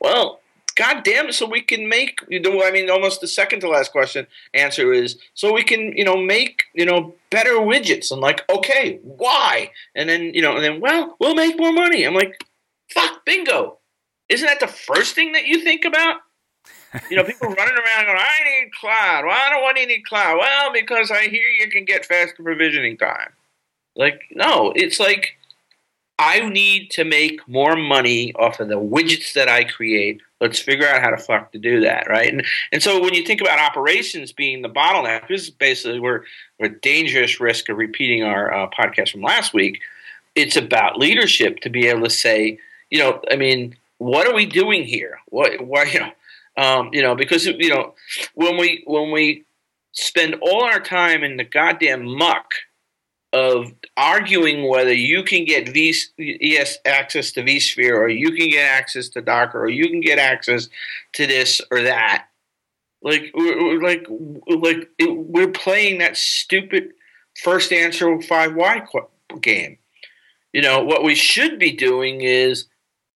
[0.00, 0.40] well,
[0.74, 3.68] god damn it, so we can make you know, I mean, almost the second to
[3.68, 8.22] last question answer is so we can you know make you know better widgets, and
[8.22, 9.70] like, okay, why?
[9.94, 12.04] And then you know, and then well, we'll make more money.
[12.04, 12.42] I'm like,
[12.88, 13.78] fuck, bingo.
[14.30, 16.20] Isn't that the first thing that you think about?
[17.10, 19.24] You know, people running around going, I need cloud.
[19.24, 20.38] Why I do I need cloud?
[20.38, 23.32] Well, because I hear you can get faster provisioning time.
[23.94, 25.36] Like, no, it's like
[26.18, 30.20] I need to make more money off of the widgets that I create.
[30.40, 32.32] Let's figure out how to fuck to do that, right?
[32.32, 36.22] And and so when you think about operations being the bottleneck, this is basically we're
[36.58, 39.80] we're dangerous risk of repeating our uh, podcast from last week.
[40.34, 42.58] It's about leadership to be able to say,
[42.90, 45.18] you know, I mean, what are we doing here?
[45.26, 46.12] What, why, you know,
[46.58, 47.94] um, you know, because you know,
[48.34, 49.44] when we when we
[49.92, 52.50] spend all our time in the goddamn muck
[53.32, 58.66] of arguing whether you can get v, ES access to vSphere or you can get
[58.66, 60.68] access to Docker or you can get access
[61.12, 62.26] to this or that.
[63.02, 64.06] Like, we're, like,
[64.48, 66.90] like it, we're playing that stupid
[67.42, 68.82] first answer five Y
[69.40, 69.78] game.
[70.52, 72.66] You know what we should be doing is,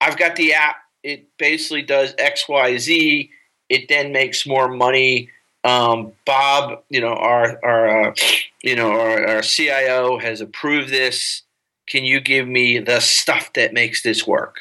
[0.01, 0.77] I've got the app.
[1.03, 3.31] It basically does X Y Z.
[3.69, 5.31] It then makes more money
[5.65, 8.15] um, Bob, you know, our our uh,
[8.63, 11.43] you know our, our CIO has approved this.
[11.89, 14.61] Can you give me the stuff that makes this work?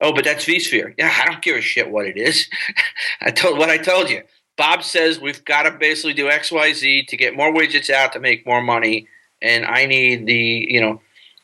[0.00, 0.94] Oh, but that's vSphere.
[0.96, 2.48] Yeah, I don't give a shit what it is.
[3.20, 4.22] I told what I told you.
[4.56, 8.12] Bob says we've got to basically do X, Y, Z to get more widgets out
[8.12, 9.08] to make more money,
[9.42, 11.00] and I need the you know,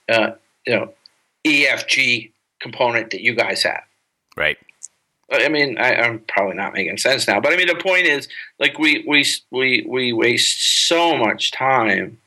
[0.09, 0.31] uh,
[0.67, 0.95] you know,
[1.47, 3.83] EFG component that you guys have.
[4.37, 4.59] Right.
[5.33, 8.29] I mean, I, I'm probably not making sense now, but I mean, the point is,
[8.61, 12.19] like, we we we we waste so much time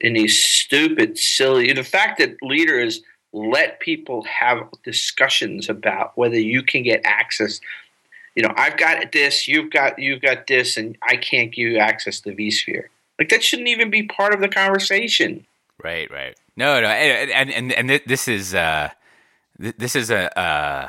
[0.00, 1.72] in these stupid, silly.
[1.72, 3.00] The fact that leaders
[3.32, 7.60] let people have discussions about whether you can get access.
[8.34, 11.78] You know, I've got this, you've got you've got this, and I can't give you
[11.78, 12.84] access to vSphere.
[13.18, 15.46] Like that shouldn't even be part of the conversation.
[15.82, 16.36] Right, right.
[16.56, 18.90] No, no, and and and, and this is uh,
[19.60, 20.88] th- this is a uh,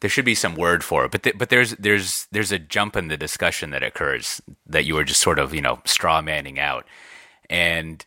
[0.00, 2.96] there should be some word for it, but th- but there's there's there's a jump
[2.96, 6.58] in the discussion that occurs that you were just sort of you know straw manning
[6.58, 6.86] out,
[7.48, 8.04] and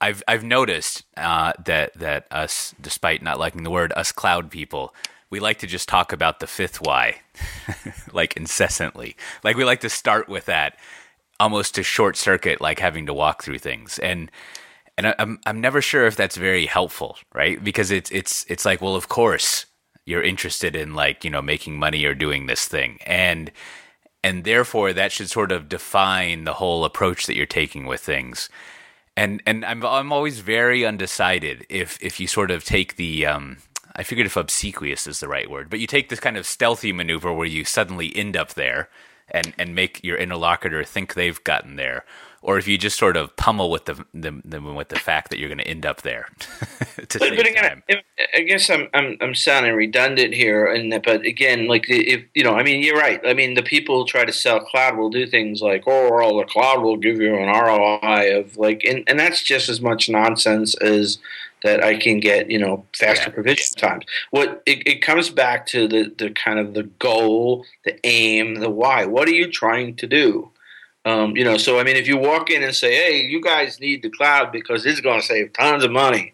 [0.00, 4.94] I've I've noticed uh, that that us, despite not liking the word, us cloud people,
[5.30, 7.20] we like to just talk about the fifth why,
[8.12, 9.16] like incessantly.
[9.42, 10.76] Like we like to start with that,
[11.40, 14.30] almost to short circuit, like having to walk through things and
[14.96, 17.62] and I, I'm I'm never sure if that's very helpful, right?
[17.62, 19.66] Because it's it's it's like, well, of course
[20.06, 23.50] you're interested in like you know making money or doing this thing, and
[24.22, 28.48] and therefore that should sort of define the whole approach that you're taking with things.
[29.16, 33.58] And and I'm I'm always very undecided if if you sort of take the um,
[33.96, 36.92] I figured if obsequious is the right word, but you take this kind of stealthy
[36.92, 38.88] maneuver where you suddenly end up there
[39.30, 42.04] and and make your interlocutor think they've gotten there,
[42.44, 45.38] or if you just sort of pummel with the, the, the with the fact that
[45.38, 46.28] you're going to end up there.
[47.08, 48.00] to but, but again, time.
[48.36, 52.52] I guess I'm I'm I'm sounding redundant here, and but again, like if you know,
[52.52, 53.18] I mean, you're right.
[53.26, 56.36] I mean, the people who try to sell cloud will do things like, oh, well,
[56.36, 60.10] the cloud will give you an ROI of like, and and that's just as much
[60.10, 61.18] nonsense as
[61.62, 63.34] that I can get, you know, faster yeah.
[63.34, 64.04] provision times.
[64.32, 68.68] What it, it comes back to the the kind of the goal, the aim, the
[68.68, 69.06] why.
[69.06, 70.50] What are you trying to do?
[71.04, 73.78] Um, you know, so I mean, if you walk in and say, "Hey, you guys
[73.78, 76.32] need the cloud because it's going to save tons of money,"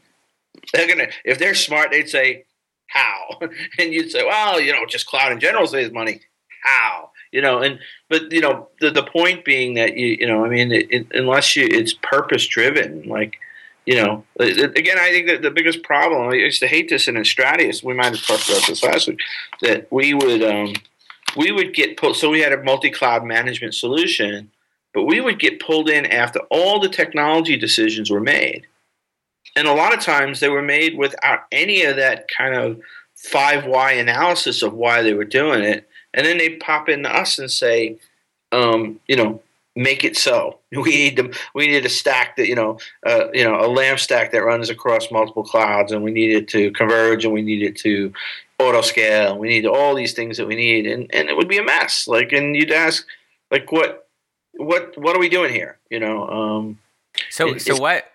[0.73, 2.45] they're gonna, if they're smart, they'd say,
[2.89, 3.41] "How?"
[3.79, 6.21] and you'd say, "Well, you know, just cloud in general saves money.
[6.63, 10.45] How?" You know, and but you know, the the point being that you you know,
[10.45, 13.39] I mean, it, it, unless you it's purpose driven, like
[13.87, 17.17] you know, again, I think that the biggest problem, I used to hate this in
[17.17, 19.19] Stratius, we might have talked about this last week,
[19.63, 20.75] that we would, um,
[21.37, 24.51] we would get pulled, so we had a multi-cloud management solution
[24.93, 28.67] but we would get pulled in after all the technology decisions were made.
[29.57, 32.81] And a lot of times they were made without any of that kind of
[33.17, 35.89] five why analysis of why they were doing it.
[36.15, 37.99] And then they pop into us and say,
[38.53, 39.43] um, you know,
[39.77, 40.59] make it so.
[40.73, 43.99] We need to we need a stack that you know, uh, you know, a LAMP
[43.99, 47.63] stack that runs across multiple clouds, and we need it to converge, and we need
[47.63, 48.13] it to
[48.61, 49.37] auto scale.
[49.37, 52.07] We need all these things that we need, and and it would be a mess.
[52.07, 53.05] Like, and you'd ask,
[53.51, 54.09] like, what
[54.61, 55.79] what what are we doing here?
[55.91, 56.29] You know.
[56.29, 56.79] Um,
[57.31, 58.07] so so what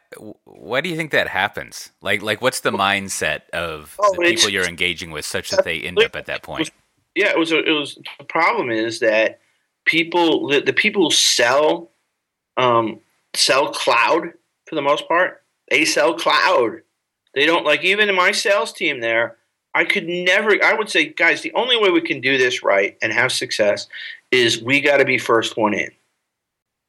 [0.45, 1.91] why do you think that happens?
[2.01, 5.81] Like like what's the mindset of oh, the people you're engaging with, such that they
[5.81, 6.71] end up at that point?
[7.15, 7.51] yeah, it was.
[7.51, 7.97] A, it was.
[8.19, 9.39] The problem is that
[9.85, 11.89] people, the, the people who sell,
[12.57, 12.99] um,
[13.33, 14.33] sell cloud
[14.67, 15.41] for the most part.
[15.69, 16.81] They sell cloud.
[17.33, 19.37] They don't like even in my sales team there.
[19.73, 20.63] I could never.
[20.63, 23.87] I would say, guys, the only way we can do this right and have success
[24.31, 25.91] is we got to be first one in.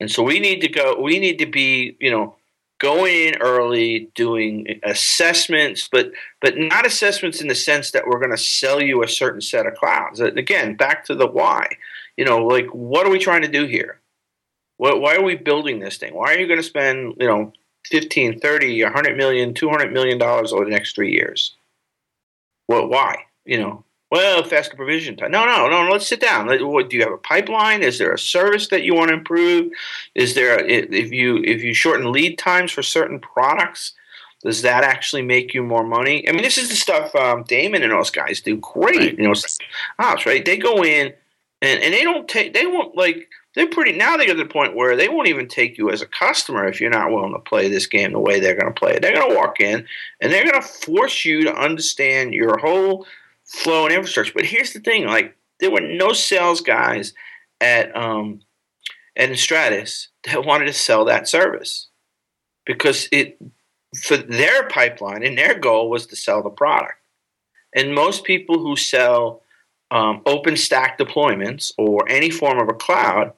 [0.00, 2.36] And so we need to go, we need to be, you know,
[2.78, 8.30] going in early, doing assessments, but but not assessments in the sense that we're going
[8.30, 10.20] to sell you a certain set of clouds.
[10.20, 11.68] Again, back to the why.
[12.16, 14.00] You know, like what are we trying to do here?
[14.78, 16.14] What, why are we building this thing?
[16.14, 17.52] Why are you going to spend, you know,
[17.86, 21.54] 15, 30, 100 million, 200 million dollars over the next 3 years?
[22.66, 23.24] What why?
[23.46, 25.32] You know, well, faster provision time.
[25.32, 25.90] No, no, no.
[25.90, 26.46] Let's sit down.
[26.46, 27.82] What, do you have a pipeline?
[27.82, 29.72] Is there a service that you want to improve?
[30.14, 33.94] Is there if you if you shorten lead times for certain products?
[34.42, 36.28] Does that actually make you more money?
[36.28, 38.96] I mean, this is the stuff um, Damon and those guys do great.
[38.96, 39.18] Right.
[39.18, 39.34] You know,
[39.98, 40.44] ops right?
[40.44, 41.12] They go in
[41.62, 42.54] and, and they don't take.
[42.54, 43.28] They won't like.
[43.56, 44.16] They're pretty now.
[44.16, 46.80] They get to the point where they won't even take you as a customer if
[46.80, 49.02] you're not willing to play this game the way they're going to play it.
[49.02, 49.86] They're going to walk in
[50.20, 53.06] and they're going to force you to understand your whole
[53.46, 54.32] flow and infrastructure.
[54.34, 57.14] But here's the thing: like there were no sales guys
[57.60, 58.40] at um,
[59.16, 61.88] at Stratus that wanted to sell that service
[62.64, 63.38] because it
[64.02, 66.98] for their pipeline and their goal was to sell the product.
[67.74, 69.42] And most people who sell
[69.90, 73.32] um, OpenStack deployments or any form of a cloud,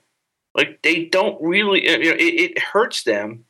[0.55, 3.44] like they don't really, you know, it, it hurts them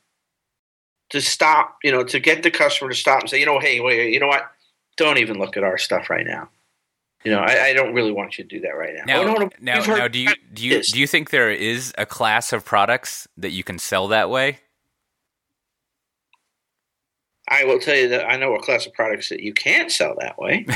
[1.10, 3.80] to stop, you know, to get the customer to stop and say, you know, hey,
[3.80, 4.50] wait, you know what?
[4.98, 6.50] Don't even look at our stuff right now.
[7.24, 9.04] You know, I, I don't really want you to do that right now.
[9.04, 12.52] Now, oh, now, now, do you do you do you think there is a class
[12.52, 14.60] of products that you can sell that way?
[17.50, 20.14] I will tell you that I know a class of products that you can't sell
[20.20, 20.66] that way.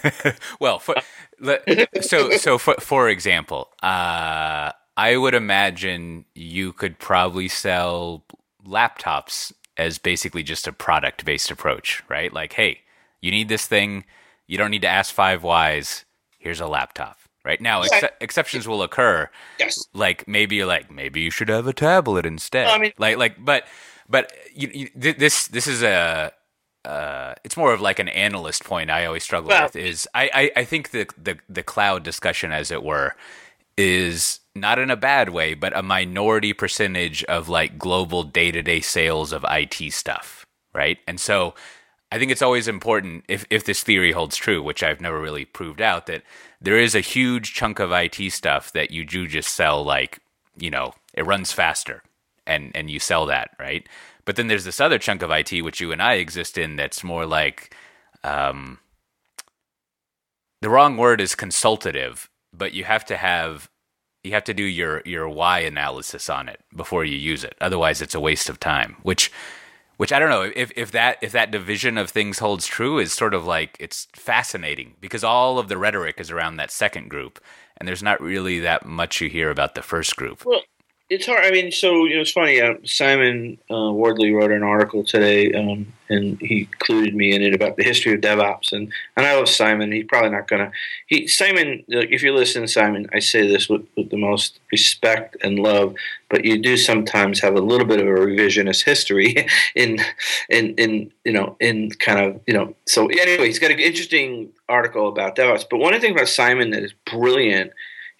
[0.60, 0.96] well, for,
[2.00, 8.24] so so for, for example, uh, I would imagine you could probably sell
[8.66, 12.32] laptops as basically just a product based approach, right?
[12.32, 12.80] Like, hey,
[13.24, 14.04] you need this thing.
[14.46, 16.04] You don't need to ask five whys.
[16.38, 17.18] Here's a laptop.
[17.42, 19.30] Right now, ex- exceptions will occur.
[19.58, 19.86] Yes.
[19.94, 22.66] Like maybe you're like maybe you should have a tablet instead.
[22.66, 23.66] I mean, like like but
[24.08, 26.32] but you, you, this this is a
[26.84, 30.30] uh, it's more of like an analyst point I always struggle well, with is I,
[30.34, 33.14] I, I think the, the the cloud discussion as it were
[33.78, 38.62] is not in a bad way but a minority percentage of like global day to
[38.62, 41.54] day sales of IT stuff right and so
[42.14, 45.44] I think it's always important if if this theory holds true, which I've never really
[45.44, 46.22] proved out, that
[46.60, 50.20] there is a huge chunk of IT stuff that you do just sell like,
[50.56, 52.04] you know, it runs faster
[52.46, 53.88] and and you sell that, right?
[54.26, 57.02] But then there's this other chunk of IT which you and I exist in that's
[57.02, 57.74] more like
[58.22, 58.78] um
[60.62, 63.68] the wrong word is consultative, but you have to have
[64.22, 67.56] you have to do your your why analysis on it before you use it.
[67.60, 69.32] Otherwise it's a waste of time, which
[69.96, 73.12] which I don't know if, if that if that division of things holds true is
[73.12, 77.40] sort of like it's fascinating because all of the rhetoric is around that second group,
[77.76, 80.44] and there's not really that much you hear about the first group.
[80.44, 80.62] Well,
[81.14, 81.44] it's hard.
[81.44, 82.60] I mean, so you know, it's funny.
[82.60, 87.54] Uh, Simon uh, Wardley wrote an article today, um, and he included me in it
[87.54, 88.72] about the history of DevOps.
[88.72, 89.92] And and I love Simon.
[89.92, 90.72] He's probably not gonna.
[91.06, 95.60] He Simon, if you listen, Simon, I say this with, with the most respect and
[95.60, 95.94] love,
[96.28, 99.46] but you do sometimes have a little bit of a revisionist history
[99.76, 99.98] in
[100.48, 102.74] in in you know in kind of you know.
[102.86, 105.64] So anyway, he's got an interesting article about DevOps.
[105.70, 107.72] But one thing about Simon that is brilliant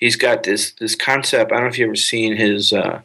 [0.04, 1.50] he's got this this concept.
[1.50, 3.00] I don't know if you've ever seen his uh,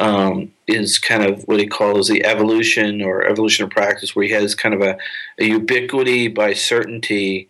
[0.00, 4.32] um, is kind of what he calls the evolution or evolution of practice, where he
[4.32, 4.98] has kind of a,
[5.38, 7.48] a ubiquity by certainty,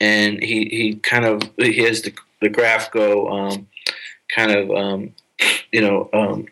[0.00, 3.68] and he he kind of he has the the graph go um,
[4.34, 5.14] kind of um,
[5.70, 6.46] you know um,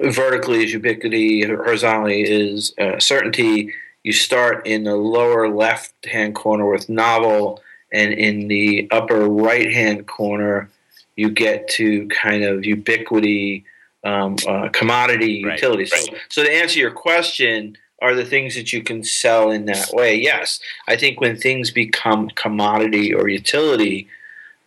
[0.00, 3.72] vertically is ubiquity, horizontally is uh, certainty.
[4.02, 7.62] You start in the lower left hand corner with novel,
[7.92, 10.68] and in the upper right hand corner
[11.16, 13.64] you get to kind of ubiquity,
[14.04, 15.54] um, uh, commodity, right.
[15.54, 15.86] utility.
[15.86, 16.20] So, right.
[16.28, 20.14] so to answer your question, are the things that you can sell in that way?
[20.14, 24.08] Yes, I think when things become commodity or utility,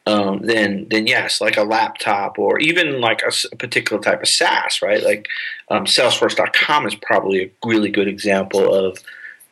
[0.06, 4.28] um, then then yes, like a laptop or even like a, a particular type of
[4.28, 5.02] SaaS, right?
[5.02, 5.28] Like
[5.70, 9.00] um, Salesforce.com is probably a really good example of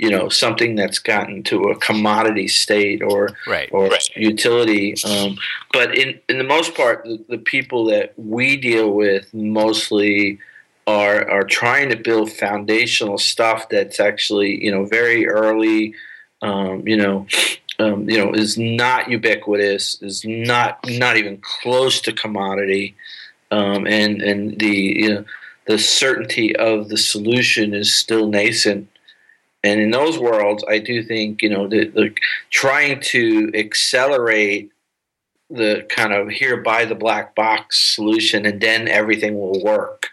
[0.01, 3.69] you know something that's gotten to a commodity state or right.
[3.71, 4.09] or right.
[4.15, 4.95] utility.
[5.05, 5.37] Um,
[5.71, 10.39] but in in the most part, the, the, people that we deal with mostly
[10.87, 15.93] are are trying to build foundational stuff that's actually you know very early.
[16.41, 17.27] Um, you know.
[17.79, 22.95] Um, you know, is not ubiquitous, is not not even close to commodity,
[23.49, 25.25] um, and and the you know
[25.65, 28.90] the certainty of the solution is still nascent
[29.63, 32.13] and in those worlds, I do think you know the, the
[32.49, 34.71] trying to accelerate
[35.49, 40.09] the kind of here by the black box solution, and then everything will work.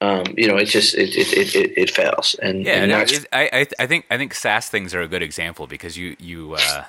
[0.00, 2.34] Um, you know, it just it it, it, it fails.
[2.42, 5.66] And yeah, and no, I I think I think SaaS things are a good example
[5.66, 6.54] because you you.
[6.54, 6.84] Uh,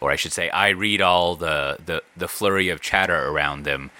[0.00, 3.90] or I should say, I read all the, the, the flurry of chatter around them,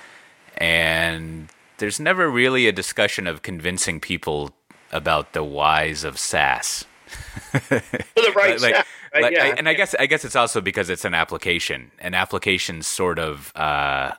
[0.57, 4.53] and there's never really a discussion of convincing people
[4.93, 6.85] about the whys of SaaS.
[7.53, 8.75] The right like,
[9.15, 9.23] right?
[9.23, 9.45] Like, yeah.
[9.45, 13.19] I, and I guess I guess it's also because it's an application, and applications sort
[13.19, 14.13] of uh,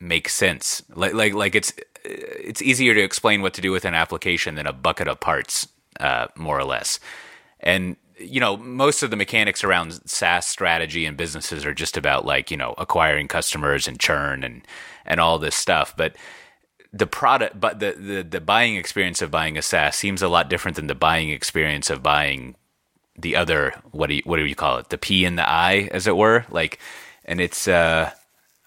[0.00, 0.82] make sense.
[0.94, 1.72] Like like like it's
[2.04, 5.66] it's easier to explain what to do with an application than a bucket of parts,
[6.00, 7.00] uh, more or less.
[7.60, 12.24] And you know, most of the mechanics around SaaS strategy and businesses are just about
[12.24, 14.66] like you know acquiring customers and churn and
[15.06, 16.14] and all this stuff, but
[16.94, 20.48] the product, but the, the the buying experience of buying a SaaS seems a lot
[20.48, 22.54] different than the buying experience of buying
[23.18, 25.88] the other what do you what do you call it the P in the I
[25.90, 26.78] as it were like,
[27.24, 28.10] and it's uh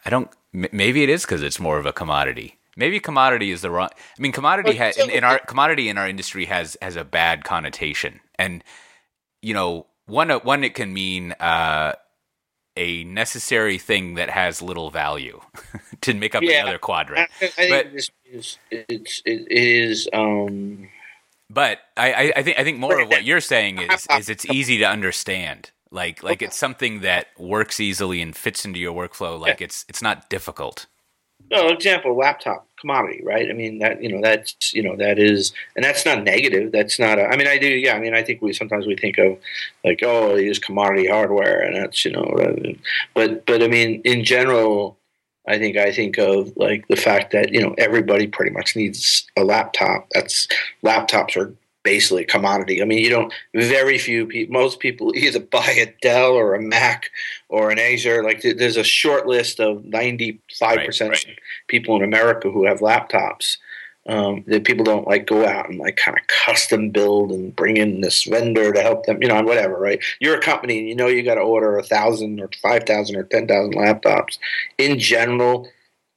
[0.05, 2.57] I don't maybe it is because it's more of a commodity.
[2.75, 3.89] Maybe commodity is the wrong.
[3.95, 7.45] I mean, commodity has in, in our commodity in our industry has has a bad
[7.45, 8.61] connotation, and
[9.41, 11.93] you know one one it can mean uh,
[12.75, 15.41] a necessary thing that has little value
[16.01, 17.29] to make up yeah, another quadrant.
[17.41, 20.89] I, I but, this is it's it is um
[21.49, 24.77] but I, I think I think more of what you're saying is is it's easy
[24.79, 25.71] to understand.
[25.91, 29.39] Like like it's something that works easily and fits into your workflow.
[29.39, 30.87] Like it's it's not difficult.
[31.49, 33.49] No example laptop commodity, right?
[33.49, 36.73] I mean that you know that's you know that is and that's not negative.
[36.73, 37.19] That's not.
[37.19, 37.93] A, I mean I do yeah.
[37.93, 39.37] I mean I think we sometimes we think of
[39.85, 42.25] like oh they use commodity hardware and that's you know
[43.13, 44.96] but but I mean in general
[45.47, 49.25] I think I think of like the fact that you know everybody pretty much needs
[49.37, 50.07] a laptop.
[50.11, 50.47] That's
[50.83, 52.81] laptops are basically a commodity.
[52.81, 54.53] I mean, you don't very few people.
[54.53, 57.09] Most people either buy a Dell or a Mac
[57.49, 58.23] or an Acer.
[58.23, 61.25] Like there's a short list of ninety five percent
[61.67, 63.57] people in America who have laptops
[64.07, 67.77] um, that people don't like go out and like kind of custom build and bring
[67.77, 70.01] in this vendor to help them, you know, whatever, right?
[70.19, 73.17] You're a company and you know you got to order a thousand or five thousand
[73.17, 74.37] or ten thousand laptops.
[74.77, 75.69] In general,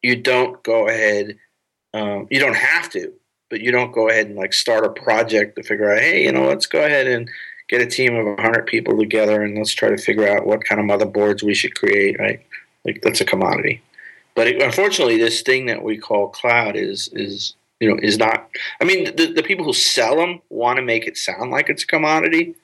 [0.03, 1.37] you don't go ahead.
[1.93, 3.13] Um, you don't have to,
[3.51, 6.31] but you don't go ahead and like start a project to figure out, hey, you
[6.31, 7.29] know, let's go ahead and
[7.69, 10.81] get a team of hundred people together and let's try to figure out what kind
[10.81, 12.41] of motherboards we should create, right?
[12.85, 13.83] Like that's a commodity.
[14.37, 18.49] But unfortunately, this thing that we call cloud is is you know, is not.
[18.81, 21.83] I mean, the, the people who sell them want to make it sound like it's
[21.83, 22.55] a commodity,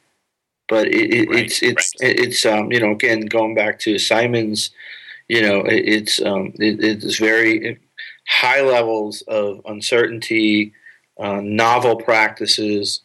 [0.68, 2.18] but it, it, right, it's it's right.
[2.18, 4.70] it's um, you know again going back to Simon's,
[5.28, 7.78] you know, it, it's um, it's very
[8.28, 10.72] high levels of uncertainty,
[11.18, 13.00] uh, novel practices,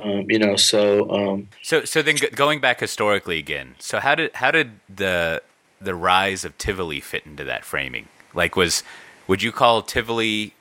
[0.00, 3.74] Um, you know, so um, so so then going back historically again.
[3.78, 5.42] So how did how did the
[5.80, 8.08] the rise of Tivoli fit into that framing?
[8.32, 8.82] Like, was
[9.26, 10.54] would you call Tivoli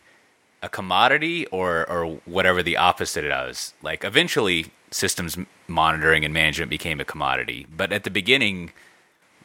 [0.61, 3.73] a commodity or or whatever the opposite it was?
[3.81, 5.37] Like, eventually, systems
[5.67, 8.71] monitoring and management became a commodity, but at the beginning.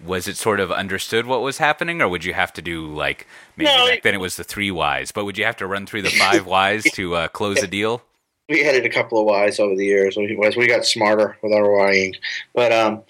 [0.04, 3.26] Was it sort of understood what was happening, or would you have to do like
[3.56, 5.86] maybe no, back then it was the three whys, but would you have to run
[5.86, 8.02] through the five whys to uh, close a deal?
[8.48, 11.92] we added a couple of Ys over the years as we got smarter with our
[11.92, 12.14] Ying.
[12.54, 13.02] But um,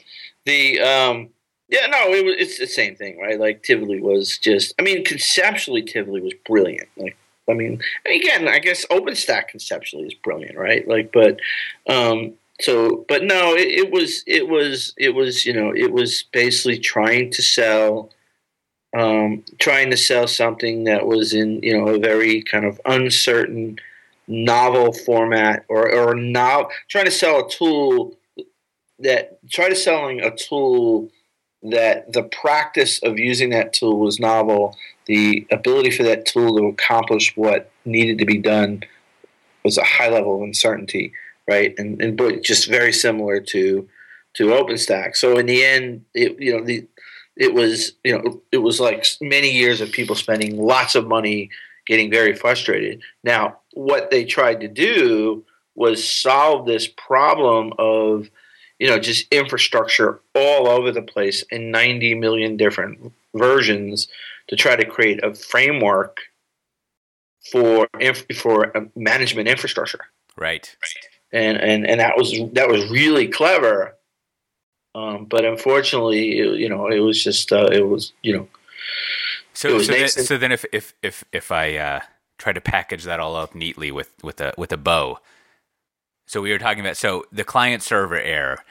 [0.44, 1.30] the um,
[1.68, 3.38] yeah, no, it was it's the same thing, right?
[3.38, 6.88] Like Tivoli was just, I mean, conceptually Tivoli was brilliant.
[6.96, 7.16] Like,
[7.48, 10.86] I mean, again, I guess OpenStack conceptually is brilliant, right?
[10.88, 11.40] Like, but
[11.88, 16.24] um, so, but no, it, it was it was it was you know it was
[16.32, 18.10] basically trying to sell.
[18.96, 23.80] Um, trying to sell something that was in you know a very kind of uncertain
[24.28, 28.16] novel format or or now trying to sell a tool
[29.00, 31.10] that try to selling a tool
[31.62, 34.76] that the practice of using that tool was novel
[35.06, 38.82] the ability for that tool to accomplish what needed to be done
[39.64, 41.12] was a high level of uncertainty
[41.48, 43.88] right and and but just very similar to
[44.34, 46.86] to OpenStack so in the end it you know the
[47.36, 51.50] it was you know it was like many years of people spending lots of money
[51.86, 53.02] getting very frustrated.
[53.22, 55.44] Now, what they tried to do
[55.74, 58.30] was solve this problem of,
[58.78, 64.08] you know, just infrastructure all over the place in 90 million different versions
[64.48, 66.18] to try to create a framework
[67.50, 67.88] for
[68.36, 70.00] for management infrastructure.
[70.36, 70.74] Right.
[71.32, 73.96] And and and that was that was really clever.
[74.96, 78.48] Um, but unfortunately, it, you know, it was just uh, it was you know
[79.52, 82.00] so, so then, so then, if if if if I uh,
[82.38, 85.20] try to package that all up neatly with with a with a bow,
[86.26, 88.64] so we were talking about so the client server error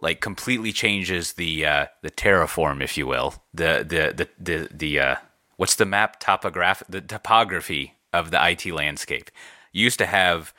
[0.00, 5.00] like completely changes the uh, the terraform, if you will, the the the the, the
[5.00, 5.16] uh,
[5.56, 9.30] what's the map topograph the topography of the IT landscape.
[9.72, 10.52] You used to have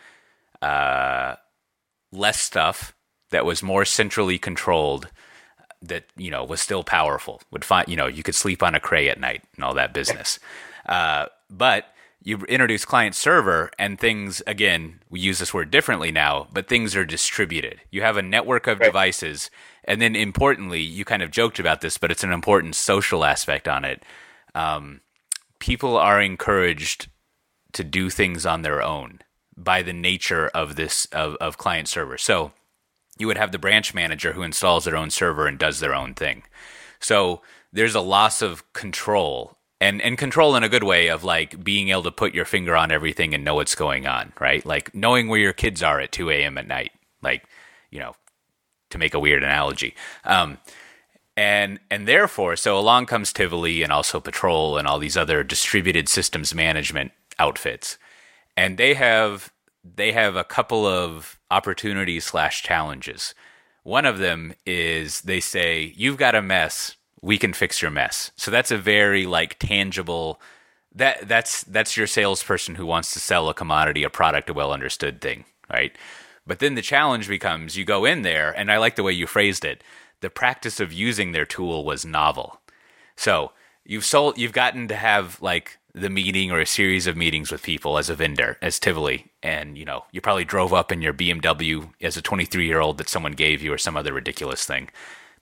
[0.61, 1.35] uh,
[2.11, 2.93] less stuff
[3.31, 5.09] that was more centrally controlled
[5.81, 7.41] that you know was still powerful.
[7.51, 9.93] Would find you know you could sleep on a Cray at night and all that
[9.93, 10.39] business.
[10.85, 11.85] Uh, but
[12.21, 16.95] you introduce client server and things again we use this word differently now but things
[16.95, 18.87] are distributed you have a network of right.
[18.87, 19.49] devices
[19.83, 23.67] and then importantly you kind of joked about this but it's an important social aspect
[23.67, 24.03] on it
[24.55, 25.01] um,
[25.59, 27.09] people are encouraged
[27.71, 29.19] to do things on their own
[29.55, 32.51] by the nature of this of, of client server so
[33.19, 36.15] you would have the branch manager who installs their own server and does their own
[36.15, 36.43] thing.
[36.99, 37.41] So
[37.71, 41.89] there's a loss of control and and control in a good way of like being
[41.89, 44.65] able to put your finger on everything and know what's going on, right?
[44.65, 46.57] Like knowing where your kids are at 2 a.m.
[46.57, 47.45] at night, like
[47.91, 48.15] you know,
[48.89, 49.95] to make a weird analogy.
[50.25, 50.57] Um,
[51.37, 56.09] and and therefore, so along comes Tivoli and also Patrol and all these other distributed
[56.09, 57.97] systems management outfits,
[58.57, 59.51] and they have
[59.83, 63.33] they have a couple of opportunities slash challenges.
[63.83, 68.31] One of them is they say, You've got a mess, we can fix your mess.
[68.35, 70.39] So that's a very like tangible
[70.95, 74.71] that that's that's your salesperson who wants to sell a commodity, a product, a well
[74.71, 75.95] understood thing, right?
[76.47, 79.27] But then the challenge becomes you go in there, and I like the way you
[79.27, 79.83] phrased it.
[80.21, 82.59] The practice of using their tool was novel.
[83.15, 83.51] So
[83.85, 87.63] you've sold you've gotten to have like the meeting or a series of meetings with
[87.63, 91.13] people as a vendor, as Tivoli, and you know you probably drove up in your
[91.13, 94.89] BMW as a 23 year old that someone gave you or some other ridiculous thing.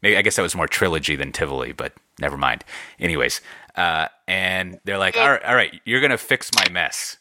[0.02, 2.64] Maybe I guess that was more Trilogy than Tivoli, but never mind.
[3.00, 3.42] Anyways,
[3.76, 7.18] uh, and they're like, all right, all right, you're gonna fix my mess,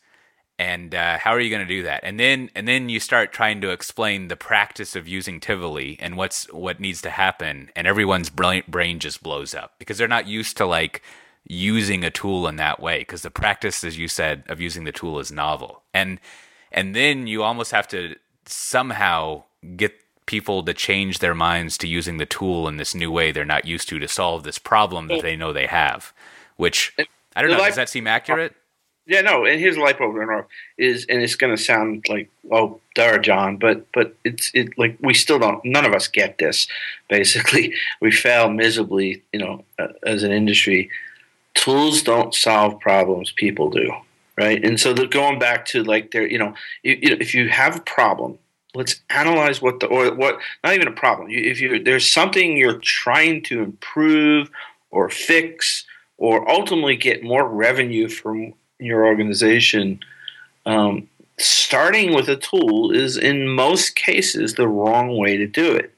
[0.58, 2.00] and uh, how are you gonna do that?
[2.02, 6.16] And then and then you start trying to explain the practice of using Tivoli and
[6.16, 10.56] what's what needs to happen, and everyone's brain just blows up because they're not used
[10.58, 11.02] to like
[11.48, 14.90] using a tool in that way because the practice as you said of using the
[14.90, 16.18] tool is novel and
[16.72, 18.16] and then you almost have to
[18.46, 19.44] somehow
[19.76, 19.94] get
[20.26, 23.64] people to change their minds to using the tool in this new way they're not
[23.64, 26.12] used to to solve this problem that they know they have
[26.56, 26.94] which
[27.34, 28.54] i don't know does that seem accurate?
[29.06, 30.16] Yeah no and here's a light bulb
[30.78, 34.96] is and it's going to sound like oh duh john but but it's it like
[35.00, 36.66] we still don't none of us get this.
[37.08, 40.90] Basically we fail miserably you know uh, as an industry.
[41.54, 43.92] Tools don't solve problems people do
[44.36, 44.62] right?
[44.64, 47.48] And so they're going back to like they're you know, you, you know if you
[47.48, 48.38] have a problem
[48.76, 52.78] let's analyze what the or what not even a problem if you there's something you're
[52.78, 54.50] trying to improve
[54.90, 55.84] or fix
[56.18, 59.98] or ultimately get more revenue from your organization
[60.66, 61.08] um,
[61.38, 65.92] starting with a tool is in most cases the wrong way to do it.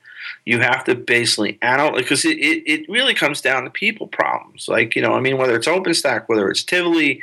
[0.44, 4.68] You have to basically analyze because it, it, it really comes down to people problems.
[4.68, 7.20] Like you know, I mean, whether it's OpenStack, whether it's Tivoli,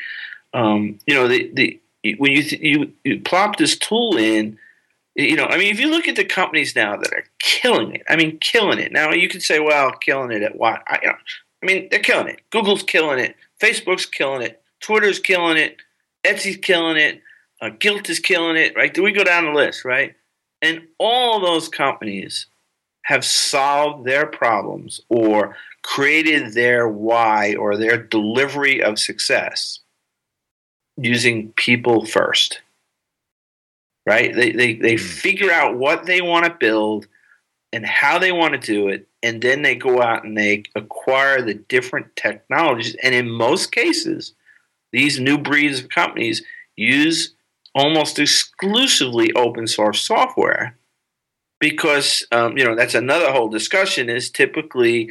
[0.53, 1.79] um, you know, the the
[2.17, 4.57] when you, you you plop this tool in,
[5.15, 8.03] you know, I mean, if you look at the companies now that are killing it,
[8.09, 8.91] I mean, killing it.
[8.91, 10.83] Now you could say, well, killing it at what?
[10.87, 11.15] I, you know,
[11.63, 12.41] I mean, they're killing it.
[12.51, 13.35] Google's killing it.
[13.61, 14.61] Facebook's killing it.
[14.81, 15.77] Twitter's killing it.
[16.25, 17.21] Etsy's killing it.
[17.61, 18.75] Uh, Gilt is killing it.
[18.75, 18.93] Right?
[18.93, 19.85] Do we go down the list?
[19.85, 20.15] Right?
[20.61, 22.47] And all those companies
[23.03, 29.79] have solved their problems or created their why or their delivery of success
[30.97, 32.61] using people first.
[34.05, 34.33] Right?
[34.35, 35.03] They, they, they hmm.
[35.03, 37.07] figure out what they want to build
[37.73, 39.07] and how they want to do it.
[39.23, 42.95] And then they go out and they acquire the different technologies.
[43.01, 44.33] And in most cases,
[44.91, 46.43] these new breeds of companies
[46.77, 47.33] use
[47.73, 50.77] almost exclusively open source software
[51.59, 55.09] because um, you know that's another whole discussion is typically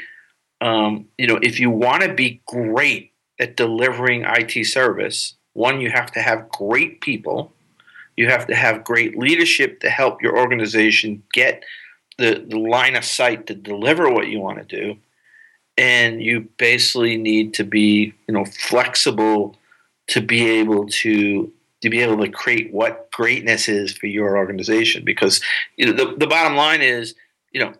[0.60, 5.90] um, you know if you want to be great at delivering IT service one, you
[5.90, 7.52] have to have great people.
[8.16, 11.64] You have to have great leadership to help your organization get
[12.18, 14.98] the, the line of sight to deliver what you want to do.
[15.76, 19.56] And you basically need to be, you know, flexible
[20.08, 25.04] to be able to to be able to create what greatness is for your organization.
[25.04, 25.42] Because
[25.76, 27.14] you know, the, the bottom line is,
[27.52, 27.74] you know,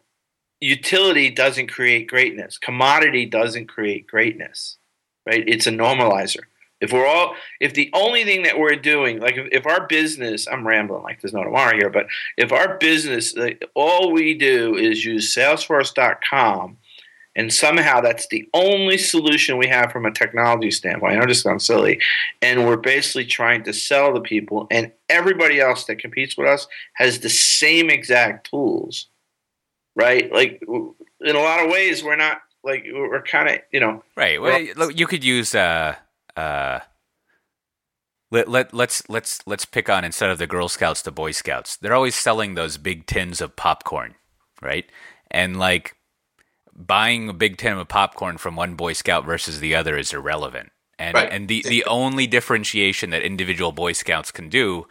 [0.61, 2.59] utility doesn't create greatness.
[2.59, 4.77] Commodity doesn't create greatness.
[5.27, 5.45] Right?
[5.47, 6.43] It's a normalizer.
[6.85, 10.47] If we're all, if the only thing that we're doing, like if, if our business,
[10.47, 12.07] I'm rambling like there's no tomorrow here, but
[12.37, 16.77] if our business, like, all we do is use Salesforce.com,
[17.37, 21.15] and somehow that's the only solution we have from a technology standpoint.
[21.15, 22.01] I know this sounds silly,
[22.43, 26.69] and we're basically trying to sell to people, and everybody else that competes with us
[26.95, 29.09] has the same exact tools,
[29.97, 30.31] right?
[30.31, 34.41] Like in a lot of ways, we're not like we're kind of you know right.
[34.41, 35.55] Well, you could use.
[35.55, 35.97] Uh
[36.37, 36.81] uh,
[38.31, 41.77] let, let let's let's let's pick on instead of the Girl Scouts the Boy Scouts.
[41.77, 44.15] They're always selling those big tins of popcorn,
[44.61, 44.87] right?
[45.31, 45.97] And like
[46.75, 50.73] buying a big tin of popcorn from one Boy Scout versus the other is irrelevant.
[50.99, 51.31] And right.
[51.31, 54.87] and the the only differentiation that individual Boy Scouts can do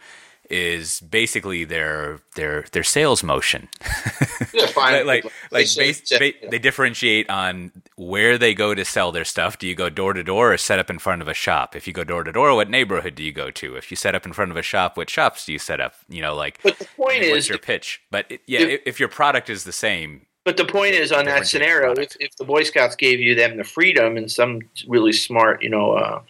[0.50, 3.68] is basically their their their sales motion.
[4.52, 5.06] yeah, fine.
[5.06, 6.18] like like they, base, yeah.
[6.50, 9.58] they differentiate on where they go to sell their stuff.
[9.58, 11.74] Do you go door to door or set up in front of a shop?
[11.74, 13.76] If you go door to door, what neighborhood do you go to?
[13.76, 15.94] If you set up in front of a shop, what shops do you set up?
[16.08, 16.62] You know, like.
[16.62, 18.02] But the point what's is your pitch.
[18.10, 20.26] But it, yeah, if, if, your product is the same.
[20.44, 23.56] But the point is, on that scenario, if, if the Boy Scouts gave you them
[23.56, 25.92] the freedom and some really smart, you know.
[25.92, 26.22] Uh,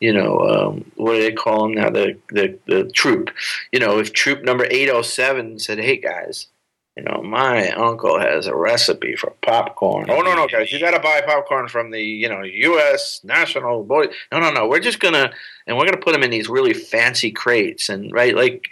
[0.00, 1.90] you know, um, what do they call them now?
[1.90, 3.30] The, the the troop.
[3.72, 6.48] You know, if troop number eight oh seven said, "Hey guys,
[6.96, 10.08] you know, my uncle has a recipe for popcorn.
[10.08, 13.20] Oh no, no, guys, you got to buy popcorn from the you know U.S.
[13.24, 14.06] National Boy.
[14.30, 15.32] No, no, no, we're just gonna
[15.66, 18.68] and we're gonna put them in these really fancy crates and right, like,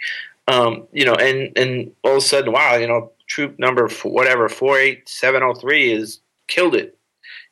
[0.47, 4.47] um, you know, and and all of a sudden, wow, you know, troop number whatever
[4.47, 6.97] four eight seven oh three is killed it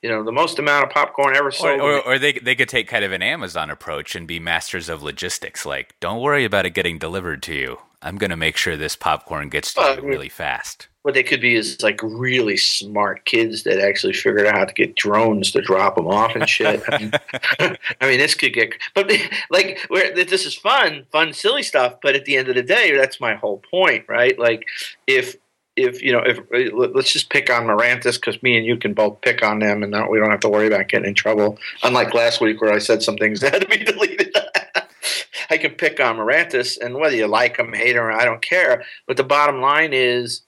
[0.01, 1.79] you know the most amount of popcorn ever sold.
[1.79, 4.89] Or, or, or, they they could take kind of an Amazon approach and be masters
[4.89, 5.65] of logistics.
[5.65, 7.77] Like, don't worry about it getting delivered to you.
[8.03, 10.87] I'm going to make sure this popcorn gets to you really fast.
[11.03, 14.73] What they could be is like really smart kids that actually figured out how to
[14.73, 16.81] get drones to drop them off and shit.
[16.89, 17.11] I mean,
[18.01, 19.11] I mean this could get, but
[19.51, 21.95] like, where this is fun, fun, silly stuff.
[22.01, 24.37] But at the end of the day, that's my whole point, right?
[24.37, 24.65] Like,
[25.05, 25.35] if
[25.75, 26.39] if you know, if
[26.73, 29.93] let's just pick on Mirantis because me and you can both pick on them, and
[30.09, 31.57] we don't have to worry about getting in trouble.
[31.83, 34.35] Unlike last week where I said some things that had to be deleted.
[35.49, 38.83] I can pick on Mirantis, and whether you like him, hate him, I don't care.
[39.05, 40.43] But the bottom line is,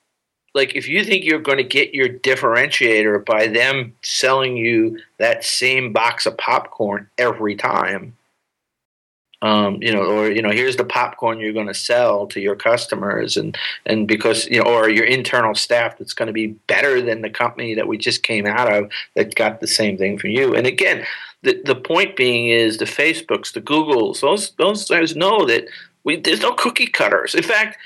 [0.56, 5.44] like, if you think you're going to get your differentiator by them selling you that
[5.44, 8.16] same box of popcorn every time,
[9.44, 12.56] um, you know, or you know, here's the popcorn you're going to sell to your
[12.56, 17.02] customers, and and because you know, or your internal staff that's going to be better
[17.02, 20.30] than the company that we just came out of that got the same thing from
[20.30, 20.56] you.
[20.56, 21.06] And again,
[21.41, 25.66] the the point being is the Facebooks, the Googles, those those guys know that
[26.06, 27.36] we there's no cookie cutters.
[27.36, 27.78] In fact,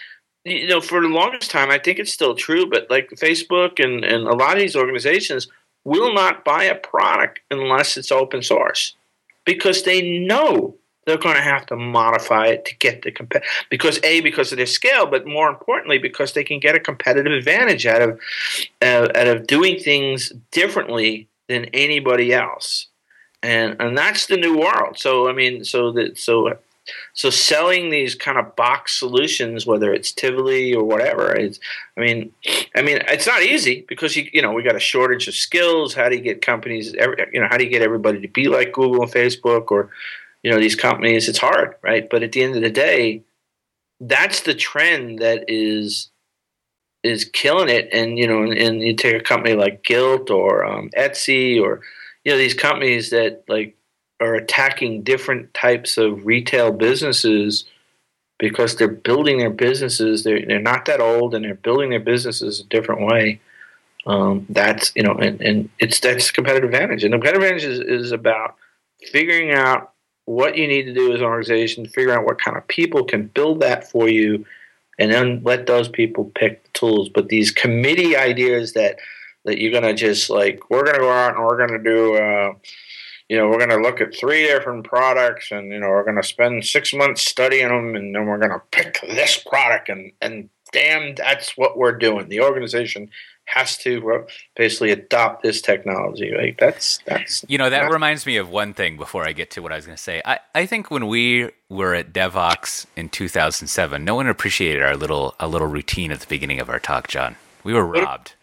[0.45, 4.05] you know, for the longest time, I think it's still true, but like Facebook and
[4.05, 5.47] and a lot of these organizations
[5.85, 8.95] will not buy a product unless it's open source
[9.43, 10.75] because they know
[11.07, 14.57] they're going to have to modify it to get the comp- because a because of
[14.57, 18.19] their scale, but more importantly because they can get a competitive advantage out of
[18.81, 22.87] uh, out of doing things differently than anybody else,
[23.41, 24.99] and and that's the new world.
[24.99, 26.59] So I mean, so that so
[27.13, 31.59] So selling these kind of box solutions, whether it's Tivoli or whatever, it's
[31.97, 32.31] I mean,
[32.75, 35.93] I mean, it's not easy because you you know we got a shortage of skills.
[35.93, 36.93] How do you get companies?
[36.95, 39.89] Every, You know, how do you get everybody to be like Google and Facebook or
[40.47, 41.27] you know these companies?
[41.27, 42.09] It's hard, right?
[42.09, 43.23] But at the end of the day,
[43.99, 46.09] that's the trend that is
[47.03, 47.89] is killing it.
[47.91, 51.81] And you know, and, and you take a company like Gilt or um, Etsy or
[52.23, 53.75] you know these companies that like
[54.21, 57.65] are attacking different types of retail businesses
[58.39, 60.23] because they're building their businesses.
[60.23, 63.41] They're they're not that old and they're building their businesses a different way.
[64.05, 67.03] Um, that's you know, and, and it's that's competitive advantage.
[67.03, 68.55] And the competitive advantage is, is about
[69.11, 69.91] figuring out
[70.27, 73.27] what you need to do as an organization, figure out what kind of people can
[73.27, 74.45] build that for you,
[74.99, 77.09] and then let those people pick the tools.
[77.09, 78.97] But these committee ideas that
[79.45, 82.15] that you're gonna just like we're gonna go out and we're gonna do.
[82.15, 82.53] Uh,
[83.29, 86.15] you know, we're going to look at three different products, and you know, we're going
[86.15, 90.13] to spend six months studying them, and then we're going to pick this product, and
[90.21, 92.29] and damn, that's what we're doing.
[92.29, 93.09] The organization
[93.47, 94.25] has to
[94.55, 96.33] basically adopt this technology.
[96.33, 96.55] Right?
[96.59, 97.43] That's that's.
[97.47, 98.97] You know, that reminds me of one thing.
[98.97, 101.49] Before I get to what I was going to say, I I think when we
[101.69, 106.27] were at Devoxx in 2007, no one appreciated our little a little routine at the
[106.27, 107.35] beginning of our talk, John.
[107.63, 108.33] We were robbed.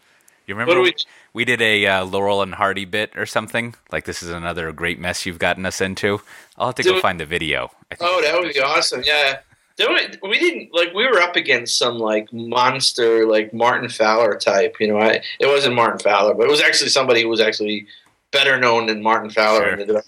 [0.47, 0.79] You remember?
[0.81, 0.93] we,
[1.33, 3.73] we did a uh, Laurel and Hardy bit or something.
[3.91, 6.21] Like this is another great mess you've gotten us into.
[6.57, 7.71] I'll have to go find the video.
[7.99, 9.03] Oh, that would be awesome!
[9.05, 9.39] Yeah,
[9.79, 14.77] we, we didn't like we were up against some like monster like Martin Fowler type.
[14.79, 17.87] You know, I, it wasn't Martin Fowler, but it was actually somebody who was actually
[18.31, 19.85] better known than Martin Fowler.
[19.85, 20.03] Sure.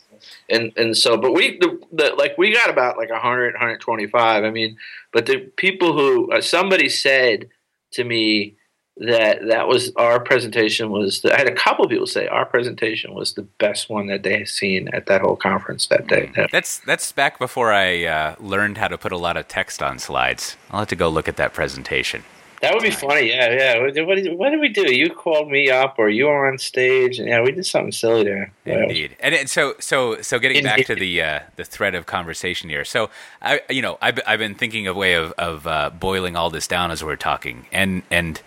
[0.50, 4.44] And and so, but we the, the, like we got about like 100, 125.
[4.44, 4.78] I mean,
[5.12, 7.50] but the people who uh, somebody said
[7.92, 8.56] to me
[9.00, 12.46] that that was our presentation was the, I had a couple of people say our
[12.46, 16.32] presentation was the best one that they had seen at that whole conference that day.
[16.36, 16.50] Mm.
[16.52, 20.00] That's that's back before I uh, learned how to put a lot of text on
[20.00, 20.58] slides.
[20.72, 22.24] I'll have to go look at that presentation.
[22.62, 23.82] That would be funny, yeah, yeah.
[23.82, 24.92] What did, what did we do?
[24.92, 28.24] You called me up, or you were on stage, and yeah, we did something silly
[28.24, 28.52] there.
[28.66, 30.70] Indeed, and, and so so so getting Indeed.
[30.70, 32.84] back to the uh, the thread of conversation here.
[32.84, 33.12] So
[33.44, 36.50] I, you know, I've I've been thinking of a way of of uh, boiling all
[36.50, 38.42] this down as we're talking, and and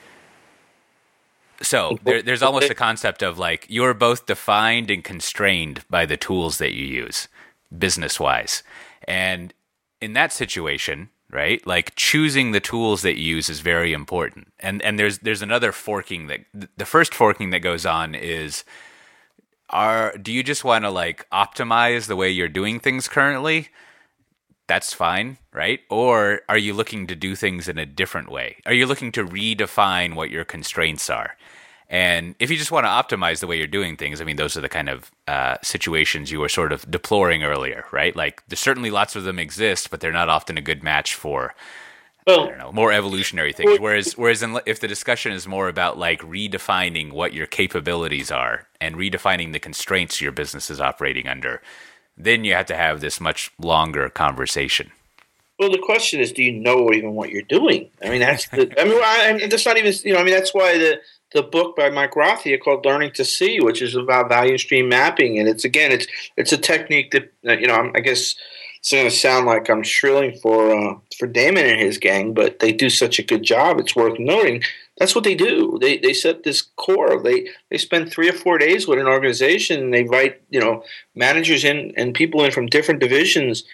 [1.63, 6.17] so there, there's almost a concept of like you're both defined and constrained by the
[6.17, 7.29] tools that you use,
[7.77, 8.63] business wise.
[9.07, 9.53] And
[10.01, 11.65] in that situation, right?
[11.67, 14.53] Like choosing the tools that you use is very important.
[14.59, 16.41] And and there's there's another forking that
[16.77, 18.65] the first forking that goes on is
[19.69, 23.69] are do you just want to like optimize the way you're doing things currently?
[24.67, 25.81] That's fine, right?
[25.91, 28.57] Or are you looking to do things in a different way?
[28.67, 31.37] Are you looking to redefine what your constraints are?
[31.93, 34.57] And if you just want to optimize the way you're doing things, I mean, those
[34.57, 38.15] are the kind of uh, situations you were sort of deploring earlier, right?
[38.15, 41.53] Like, there's certainly lots of them exist, but they're not often a good match for,
[42.29, 43.81] well, I don't know, more evolutionary things.
[43.81, 48.69] Whereas, whereas in, if the discussion is more about like redefining what your capabilities are
[48.81, 51.61] and redefining the constraints your business is operating under,
[52.17, 54.93] then you have to have this much longer conversation.
[55.59, 57.91] Well, the question is, do you know even what you're doing?
[58.03, 58.73] I mean, that's the.
[58.81, 59.93] I mean, I, I mean, that's not even.
[60.05, 61.01] You know, I mean, that's why the
[61.33, 65.39] the book by Mike Rother called "Learning to See," which is about value stream mapping,
[65.39, 66.07] and it's again, it's
[66.37, 67.91] it's a technique that you know.
[67.95, 68.35] I guess
[68.79, 72.59] it's going to sound like I'm shrilling for uh, for Damon and his gang, but
[72.59, 73.79] they do such a good job.
[73.79, 74.63] It's worth noting.
[74.99, 75.79] That's what they do.
[75.81, 77.23] They they set this core.
[77.23, 79.83] They they spend three or four days with an organization.
[79.83, 80.83] And they write you know
[81.15, 83.65] managers in and people in from different divisions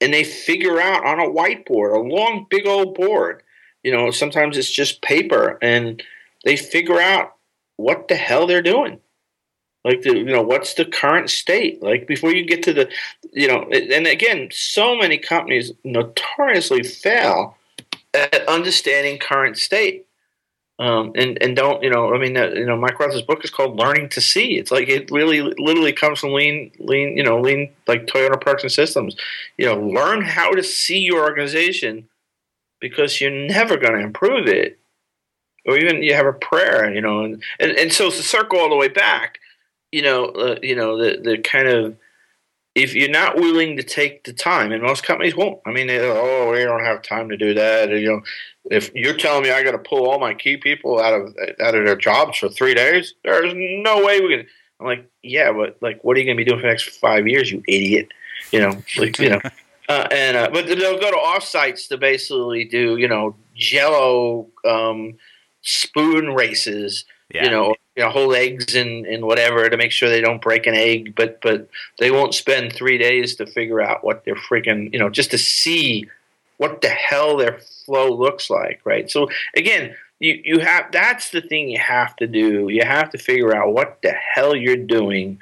[0.00, 3.42] and they figure out on a whiteboard, a long, big old board.
[3.82, 6.02] You know, sometimes it's just paper, and
[6.44, 7.34] they figure out
[7.76, 9.00] what the hell they're doing.
[9.84, 11.82] Like, the, you know, what's the current state?
[11.82, 12.90] Like, before you get to the,
[13.32, 17.56] you know, and again, so many companies notoriously fail
[18.14, 20.06] at understanding current state.
[20.78, 22.12] Um, and and don't you know?
[22.12, 24.88] I mean, uh, you know, Mike Rother's book is called "Learning to See." It's like
[24.88, 29.14] it really, literally comes from lean, lean, you know, lean like Toyota Products and Systems.
[29.56, 32.08] You know, learn how to see your organization
[32.80, 34.80] because you're never going to improve it,
[35.66, 38.70] or even you have a prayer, you know, and and, and so to circle all
[38.70, 39.38] the way back,
[39.92, 41.96] you know, uh, you know, the the kind of
[42.74, 45.60] if you're not willing to take the time, and most companies won't.
[45.64, 47.90] I mean, oh, we don't have time to do that.
[47.90, 48.20] You know,
[48.70, 51.74] if you're telling me I got to pull all my key people out of out
[51.74, 54.46] of their jobs for three days, there's no way we can.
[54.80, 56.88] I'm like, yeah, but like, what are you going to be doing for the next
[56.98, 58.08] five years, you idiot?
[58.50, 59.40] You know, like, you know.
[59.86, 65.14] Uh, and uh, but they'll go to offsites to basically do you know Jello um,
[65.64, 67.04] spoon races,
[67.34, 67.44] yeah.
[67.44, 70.66] you know, you know hold eggs and and whatever to make sure they don't break
[70.66, 74.92] an egg, but but they won't spend three days to figure out what they're freaking
[74.92, 76.08] you know just to see
[76.56, 79.10] what the hell their flow looks like, right?
[79.10, 82.68] So again, you you have that's the thing you have to do.
[82.68, 85.38] You have to figure out what the hell you're doing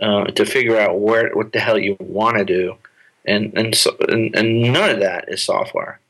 [0.00, 2.76] uh, to figure out where what the hell you want to do,
[3.24, 6.00] and and so and, and none of that is software.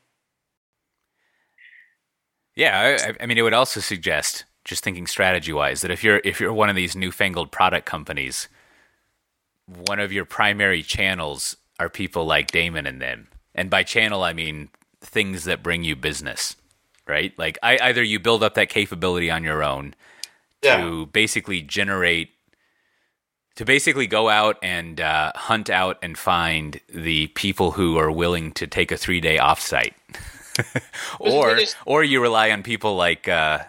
[2.55, 6.21] Yeah, I, I mean, it would also suggest, just thinking strategy wise, that if you're
[6.23, 8.47] if you're one of these newfangled product companies,
[9.65, 14.33] one of your primary channels are people like Damon and them, and by channel I
[14.33, 14.69] mean
[15.01, 16.55] things that bring you business,
[17.07, 17.37] right?
[17.37, 19.93] Like I, either you build up that capability on your own
[20.63, 20.77] Yeah.
[20.81, 22.29] to basically generate
[23.55, 28.51] to basically go out and uh, hunt out and find the people who are willing
[28.53, 29.93] to take a three day offsite,
[31.19, 33.59] or or you rely on people like uh,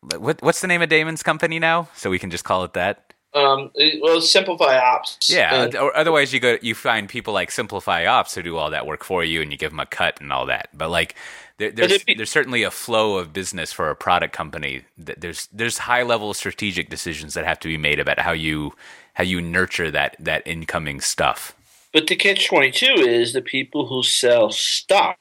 [0.00, 1.88] what what's the name of Damon's company now?
[1.94, 3.02] So we can just call it that.
[3.34, 5.28] Um, well, simplify ops.
[5.28, 5.64] Yeah.
[5.64, 8.86] And- or otherwise, you go you find people like Simplify Ops who do all that
[8.86, 10.70] work for you, and you give them a cut and all that.
[10.72, 11.16] But like,
[11.58, 14.84] there, there's be- there's certainly a flow of business for a product company.
[14.96, 18.72] That There's there's high level strategic decisions that have to be made about how you
[19.14, 21.54] how you nurture that that incoming stuff.
[21.92, 25.16] But the catch twenty two is the people who sell stuff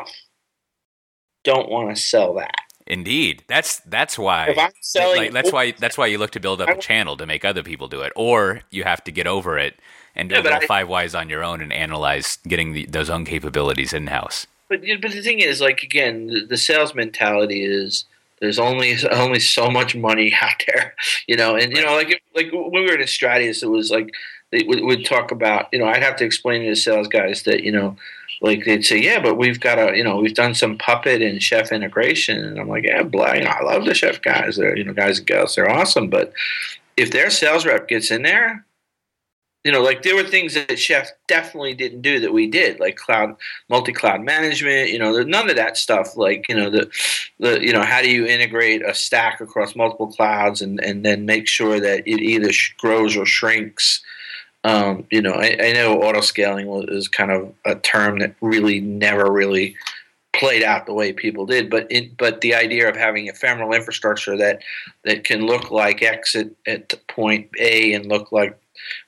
[1.45, 2.55] don't want to sell that.
[2.87, 4.49] Indeed, that's that's why.
[4.49, 7.17] If I'm selling- like, that's why that's why you look to build up a channel
[7.17, 9.79] to make other people do it, or you have to get over it
[10.15, 13.93] and do Yeah, five whys on your own and analyze getting the, those own capabilities
[13.93, 14.45] in house.
[14.69, 18.05] But but the thing is, like again, the, the sales mentality is
[18.39, 20.95] there's only only so much money out there,
[21.27, 21.55] you know.
[21.55, 24.11] And you know, like if, like when we were Enstratius, it was like
[24.51, 27.43] they would would talk about, you know, I'd have to explain to the sales guys
[27.43, 27.97] that you know,
[28.41, 31.41] like they'd say, yeah, but we've got a, you know, we've done some puppet and
[31.41, 34.77] chef integration, and I'm like, yeah, blah, you know, I love the chef guys, they're
[34.77, 36.33] you know, guys and girls, they're awesome, but
[36.97, 38.65] if their sales rep gets in there.
[39.63, 42.97] You know, like there were things that Chef definitely didn't do that we did, like
[42.97, 43.35] cloud
[43.67, 44.91] multi-cloud management.
[44.91, 46.15] You know, none of that stuff.
[46.15, 46.87] Like you know, the
[47.39, 51.25] the you know, how do you integrate a stack across multiple clouds and and then
[51.25, 54.03] make sure that it either grows or shrinks.
[54.65, 58.81] Um, you know, I, I know auto scaling is kind of a term that really
[58.81, 59.75] never really
[60.35, 64.35] played out the way people did, but it, but the idea of having ephemeral infrastructure
[64.35, 64.63] that
[65.03, 68.57] that can look like X at, at point A and look like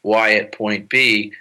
[0.03, 1.33] Y at point B,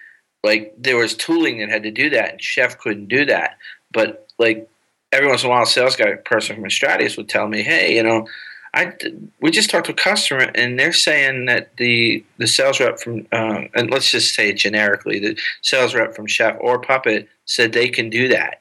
[0.42, 3.58] like there was tooling that had to do that, and Chef couldn't do that.
[3.92, 4.66] But like
[5.12, 7.94] every once in a while, a sales guy person from Stratius would tell me, "Hey,
[7.94, 8.26] you know,
[8.76, 8.92] I
[9.40, 13.26] we just talked to a customer, and they're saying that the the sales rep from
[13.32, 17.72] um, and let's just say it generically, the sales rep from Chef or Puppet said
[17.72, 18.60] they can do that."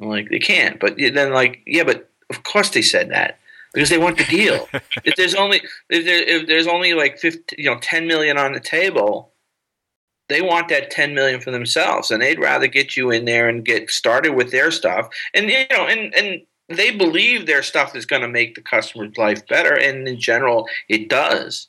[0.00, 3.38] I'm like, they can't, but then like, yeah, but of course they said that
[3.72, 4.68] because they want the deal.
[5.04, 8.52] if there's only if, there, if there's only like 50, you know, 10 million on
[8.52, 9.32] the table,
[10.28, 13.64] they want that 10 million for themselves, and they'd rather get you in there and
[13.64, 15.08] get started with their stuff.
[15.34, 19.16] And you know, and and they believe their stuff is going to make the customer's
[19.16, 21.68] life better, and in general, it does.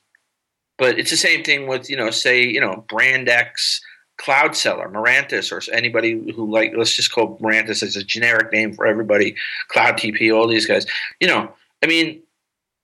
[0.78, 3.82] But it's the same thing with you know, say you know, brand X
[4.18, 8.74] cloud seller, Mirantis, or anybody who like let's just call Mirantis as a generic name
[8.74, 9.36] for everybody,
[9.70, 10.86] Cloud TP, all these guys.
[11.20, 11.52] You know,
[11.84, 12.22] I mean,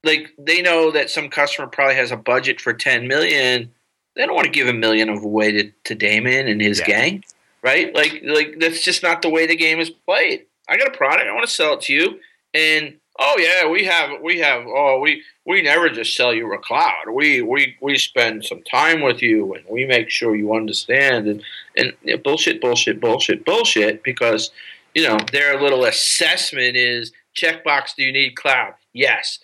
[0.04, 3.72] like they know that some customer probably has a budget for ten million.
[4.16, 6.86] They don't want to give a million of away to, to Damon and his Yeah.
[6.88, 7.24] gang,
[7.62, 7.94] right?
[7.96, 10.46] Like, like that's just not the way the game is played.
[10.70, 12.20] I got a product, I want to sell it to you,
[12.54, 16.60] and oh yeah, we have, we have, oh we we never just sell you a
[16.60, 17.10] cloud.
[17.12, 21.28] We we we spend some time with you, and we make sure you understand.
[21.28, 21.44] And
[21.76, 24.04] and bullshit, bullshit, bullshit, bullshit.
[24.04, 24.52] Because
[24.94, 27.96] you know their little assessment is checkbox.
[27.96, 28.76] Do you need cloud?
[28.94, 29.40] Yes.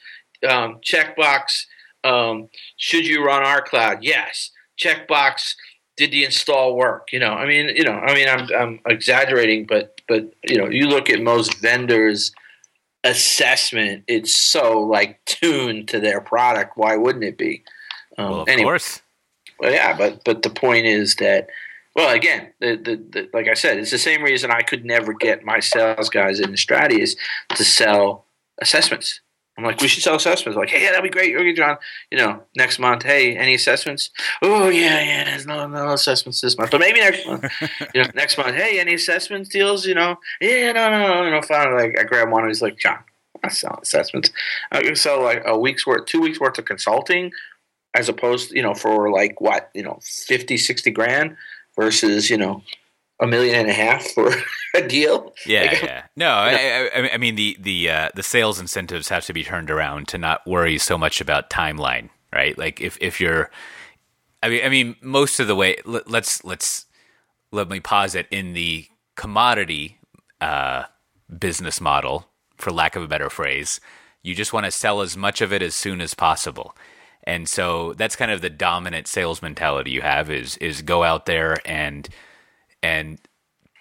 [0.48, 1.66] Um, checkbox.
[2.04, 4.04] Um, should you run our cloud?
[4.04, 4.52] Yes.
[4.80, 5.56] Checkbox.
[5.98, 7.12] Did the install work?
[7.12, 10.70] You know, I mean, you know, I mean, I'm I'm exaggerating, but but you know,
[10.70, 12.32] you look at most vendors'
[13.04, 16.78] assessment; it's so like tuned to their product.
[16.78, 17.64] Why wouldn't it be?
[18.18, 19.02] Um, well, of anyway, course.
[19.60, 21.48] well, yeah, but but the point is that,
[21.96, 25.14] well, again, the, the, the like I said, it's the same reason I could never
[25.14, 27.16] get my sales guys Enstratius
[27.56, 28.26] to sell
[28.62, 29.22] assessments.
[29.58, 30.58] I'm like, we should sell assessments.
[30.58, 31.36] Like, hey, yeah, that'd be great.
[31.36, 31.78] Okay, John.
[32.12, 34.10] You know, next month, hey, any assessments?
[34.42, 35.24] Oh yeah, yeah.
[35.26, 37.46] There's no no assessments this month, but maybe next month.
[37.94, 39.86] you know, next month, hey, any assessments deals?
[39.86, 41.24] You know, yeah, no, no, no.
[41.24, 43.00] You know, finally, like I grab one and he's like, John,
[43.42, 44.32] not selling assessments.
[44.72, 47.32] I can sell like a week's worth, two weeks worth of consulting
[47.96, 51.36] as opposed you know for like what you know 50 60 grand
[51.76, 52.62] versus you know
[53.20, 54.32] a million and a half for
[54.76, 56.04] a deal Yeah, Like, yeah.
[56.16, 59.72] No, I, I, I mean the the uh, the sales incentives have to be turned
[59.72, 62.58] around to not worry so much about timeline, right?
[62.58, 63.50] Like if if you're,
[64.44, 65.78] I mean, I mean, most of the way.
[65.86, 66.86] Let, let's let's
[67.52, 69.98] let me posit in the commodity
[70.42, 70.84] uh,
[71.40, 73.80] business model, for lack of a better phrase.
[74.24, 76.76] You just want to sell as much of it as soon as possible.
[77.24, 81.26] And so that's kind of the dominant sales mentality you have is is go out
[81.26, 82.08] there and
[82.86, 83.20] and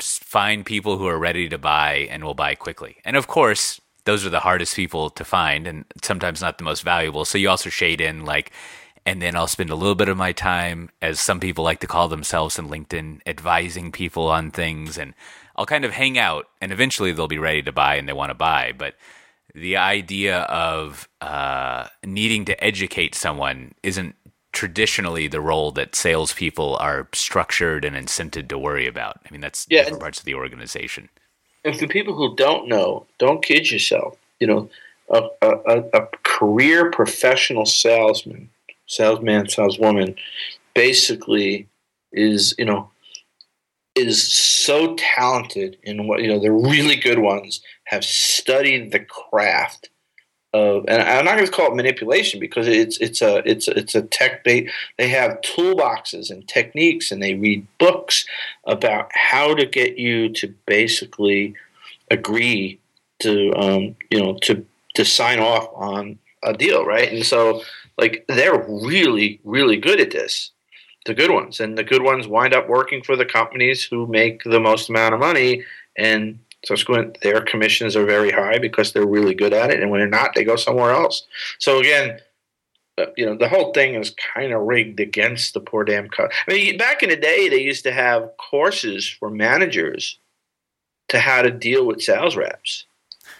[0.00, 2.96] find people who are ready to buy and will buy quickly.
[3.04, 6.82] And of course, those are the hardest people to find and sometimes not the most
[6.82, 7.24] valuable.
[7.26, 8.50] So you also shade in like
[9.06, 11.86] and then I'll spend a little bit of my time as some people like to
[11.86, 15.12] call themselves in LinkedIn advising people on things and
[15.56, 18.30] I'll kind of hang out and eventually they'll be ready to buy and they want
[18.30, 18.94] to buy, but
[19.54, 24.16] the idea of uh, needing to educate someone isn't
[24.54, 29.20] traditionally the role that salespeople are structured and incented to worry about.
[29.26, 31.10] I mean, that's yeah, different parts of the organization.
[31.64, 34.16] And for people who don't know, don't kid yourself.
[34.40, 34.70] You know,
[35.10, 38.50] a, a, a career professional salesman,
[38.86, 40.16] salesman, saleswoman,
[40.74, 41.68] basically
[42.12, 42.90] is you know
[43.94, 49.88] is so talented in what you know the really good ones have studied the craft
[50.54, 53.94] of and I'm not going to call it manipulation because it's it's a it's it's
[53.94, 58.24] a tech they they have toolboxes and techniques and they read books
[58.64, 61.54] about how to get you to basically
[62.10, 62.78] agree
[63.18, 67.12] to um, you know to to sign off on a deal right?
[67.12, 67.62] And so
[67.98, 70.52] like they're really really good at this
[71.04, 74.42] the good ones, and the good ones wind up working for the companies who make
[74.44, 75.62] the most amount of money,
[75.98, 80.00] and subsequent their commissions are very high because they're really good at it, and when
[80.00, 81.26] they're not, they go somewhere else.
[81.58, 82.20] So again,
[82.96, 86.32] uh, you know, the whole thing is kind of rigged against the poor damn cut.
[86.46, 90.18] I mean, back in the day, they used to have courses for managers
[91.08, 92.86] to how to deal with sales reps.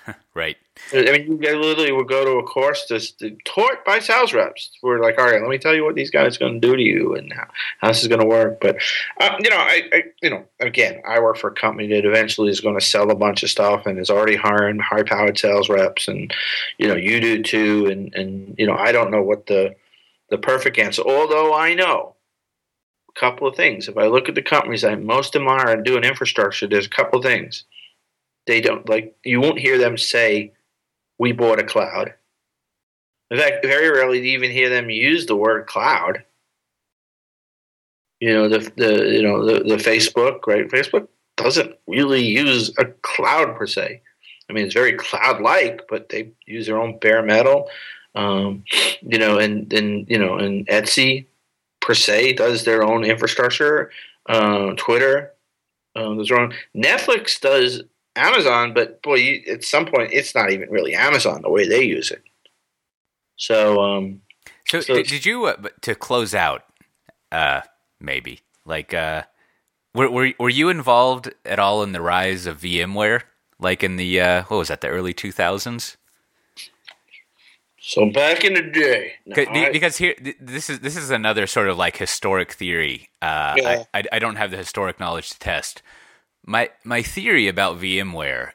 [0.34, 0.56] right.
[0.94, 4.70] I mean, you literally would go to a course just taught by sales reps.
[4.82, 6.76] We're like, all right, let me tell you what these guys are going to do
[6.76, 7.46] to you and how,
[7.80, 8.60] how this is going to work.
[8.60, 8.76] But
[9.20, 12.50] uh, you know, I, I, you know, again, I work for a company that eventually
[12.50, 16.08] is going to sell a bunch of stuff and is already hiring high-powered sales reps,
[16.08, 16.32] and
[16.78, 17.86] you know, you do too.
[17.86, 19.74] And and you know, I don't know what the
[20.30, 21.02] the perfect answer.
[21.02, 22.14] Although I know
[23.08, 23.88] a couple of things.
[23.88, 26.90] If I look at the companies I most admire and do an infrastructure, there's a
[26.90, 27.64] couple of things.
[28.46, 30.52] They don't like you won't hear them say
[31.18, 32.14] we bought a cloud.
[33.30, 36.24] In fact, very rarely do you even hear them use the word cloud.
[38.20, 40.68] You know, the, the you know the, the Facebook, right?
[40.68, 44.00] Facebook doesn't really use a cloud per se.
[44.48, 47.68] I mean, it's very cloud-like, but they use their own bare metal.
[48.14, 48.64] Um,
[49.02, 51.26] you know, and and you know, and Etsy
[51.80, 53.90] per se does their own infrastructure.
[54.28, 55.32] Uh, Twitter
[55.96, 56.54] um, does their own.
[56.76, 57.82] Netflix does
[58.16, 61.82] Amazon, but boy, you, at some point, it's not even really Amazon the way they
[61.82, 62.22] use it.
[63.36, 64.22] So, um,
[64.66, 66.64] so, so did you uh, to close out?
[67.32, 67.62] Uh,
[68.00, 69.22] maybe like uh,
[69.94, 73.22] were, were were you involved at all in the rise of VMware?
[73.58, 74.80] Like in the uh, what was that?
[74.80, 75.96] The early two thousands.
[77.86, 81.76] So back in the day, no, because here this is this is another sort of
[81.76, 83.10] like historic theory.
[83.20, 83.84] Uh, yeah.
[83.92, 85.82] I, I I don't have the historic knowledge to test,
[86.46, 88.52] my my theory about VMware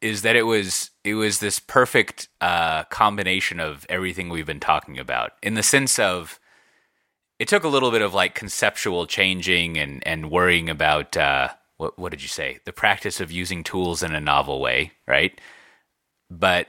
[0.00, 4.98] is that it was it was this perfect uh, combination of everything we've been talking
[4.98, 6.38] about in the sense of
[7.38, 11.98] it took a little bit of like conceptual changing and and worrying about uh, what
[11.98, 12.58] what did you say?
[12.64, 15.38] The practice of using tools in a novel way right?
[16.30, 16.68] But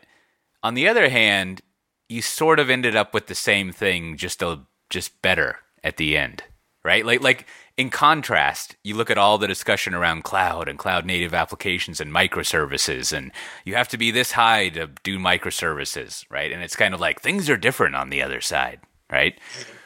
[0.63, 1.61] on the other hand
[2.07, 6.17] you sort of ended up with the same thing just a just better at the
[6.17, 6.43] end
[6.83, 7.45] right like like
[7.79, 12.11] in contrast, you look at all the discussion around cloud and cloud native applications and
[12.11, 13.31] microservices, and
[13.63, 16.51] you have to be this high to do microservices, right?
[16.51, 19.39] And it's kind of like things are different on the other side, right?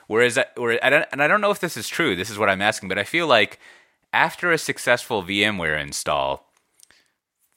[0.07, 2.15] Whereas, uh, where, and I don't know if this is true.
[2.15, 3.59] This is what I'm asking, but I feel like
[4.11, 6.51] after a successful VMware install,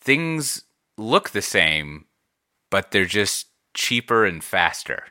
[0.03, 0.65] things
[0.99, 2.05] look the same,
[2.71, 5.05] but they're just cheaper and faster.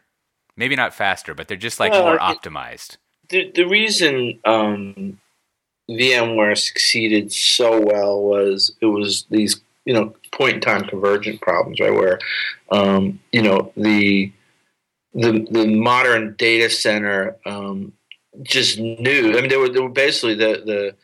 [0.56, 2.98] Maybe not faster, but they're just like well, more optimized
[3.30, 5.20] the the reason um,
[5.90, 11.80] VMware succeeded so well was it was these you know point in time convergent problems,
[11.80, 11.94] right?
[11.94, 12.20] Where
[12.72, 14.32] um, you know the
[15.14, 17.94] the the modern data center um,
[18.44, 19.38] just knew.
[19.38, 20.96] I mean, they were they were basically the the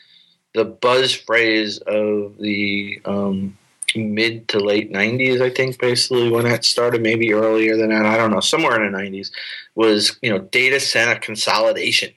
[0.54, 3.58] the buzz phrase of the um,
[3.96, 8.06] mid to late 90s, I think, basically, when that started, maybe earlier than that.
[8.06, 9.32] I don't know, somewhere in the 90s,
[9.76, 12.14] was, you know, data center consolidation.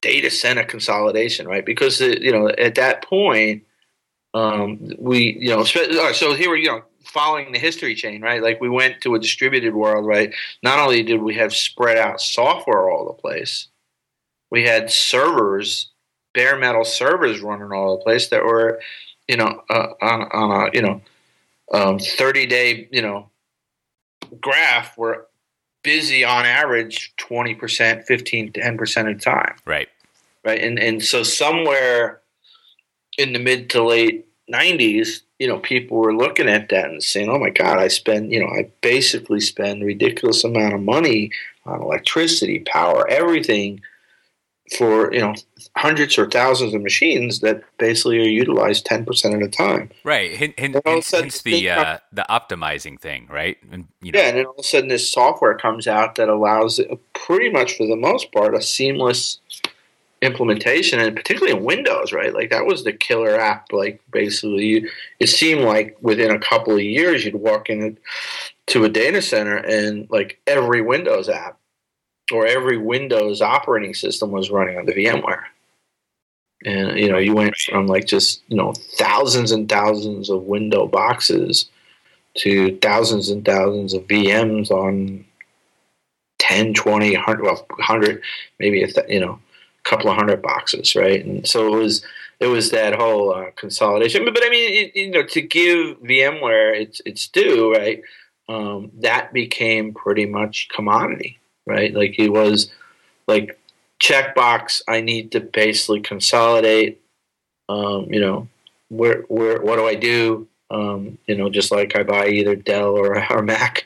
[0.00, 1.66] Data center consolidation, right?
[1.66, 3.64] Because, you know, at that point,
[4.34, 8.42] um, we, you know, so here we, you know, following the history chain, right?
[8.42, 10.34] Like we went to a distributed world, right?
[10.62, 13.68] Not only did we have spread out software all the place,
[14.50, 15.90] we had servers,
[16.34, 18.80] bare metal servers running all the place that were,
[19.28, 21.00] you know, uh, on on a you know,
[21.72, 23.30] um, thirty day you know,
[24.40, 25.28] graph were
[25.82, 29.56] busy on average 20%, 15, 10% of the time.
[29.64, 29.88] Right.
[30.44, 30.60] Right.
[30.60, 32.20] And, and so somewhere
[33.16, 37.28] in the mid to late 90s, you know, people were looking at that and saying,
[37.30, 41.30] oh my God, I spend, you know, I basically spend ridiculous amount of money
[41.64, 43.80] on electricity, power, everything
[44.76, 45.34] for you know
[45.78, 49.90] hundreds or thousands of machines that basically are utilized ten percent of the time.
[50.04, 50.32] Right.
[50.32, 53.56] Hint, hint, hence, hence the uh, the optimizing thing, right?
[53.70, 54.18] And, you know.
[54.18, 56.80] Yeah, and then all of a sudden this software comes out that allows
[57.14, 59.38] pretty much for the most part a seamless
[60.20, 62.34] implementation, and particularly in Windows, right?
[62.34, 63.72] Like that was the killer app.
[63.72, 64.84] Like basically,
[65.20, 70.08] it seemed like within a couple of years you'd walk into a data center and
[70.10, 71.58] like every Windows app
[72.32, 75.44] or every Windows operating system was running on the VMware.
[76.64, 80.86] And you know, you went from like just you know thousands and thousands of window
[80.86, 81.68] boxes
[82.38, 85.24] to thousands and thousands of VMs on
[86.38, 88.22] 10, 20, 100, well, 100,
[88.60, 89.40] maybe a th- you know,
[89.84, 91.24] a couple of hundred boxes, right?
[91.24, 92.04] And so it was
[92.40, 94.24] it was that whole uh, consolidation.
[94.24, 98.02] But, but I mean, it, you know, to give VMware its its due, right?
[98.48, 101.38] Um, that became pretty much commodity
[101.68, 101.94] right?
[101.94, 102.72] Like it was
[103.28, 103.57] like
[104.00, 104.82] checkbox.
[104.88, 107.00] I need to basically consolidate.
[107.68, 108.48] Um, you know,
[108.88, 110.48] where where what do I do?
[110.70, 113.84] Um, you know, just like I buy either Dell or, or Mac.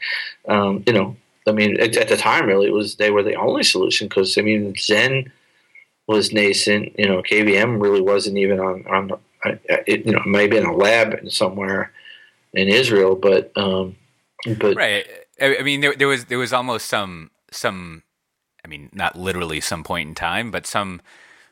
[0.48, 3.36] Um, you know, I mean, at, at, the time, really, it was they were the
[3.36, 5.30] only solution because I mean, Xen
[6.06, 6.98] was nascent.
[6.98, 9.18] You know, KVM really wasn't even on on.
[9.44, 11.90] It, you know, maybe in a lab somewhere
[12.54, 13.96] in Israel, but um,
[14.58, 15.06] but right.
[15.40, 18.04] I mean, there, there was there was almost some some
[18.64, 21.00] I mean, not literally some point in time, but some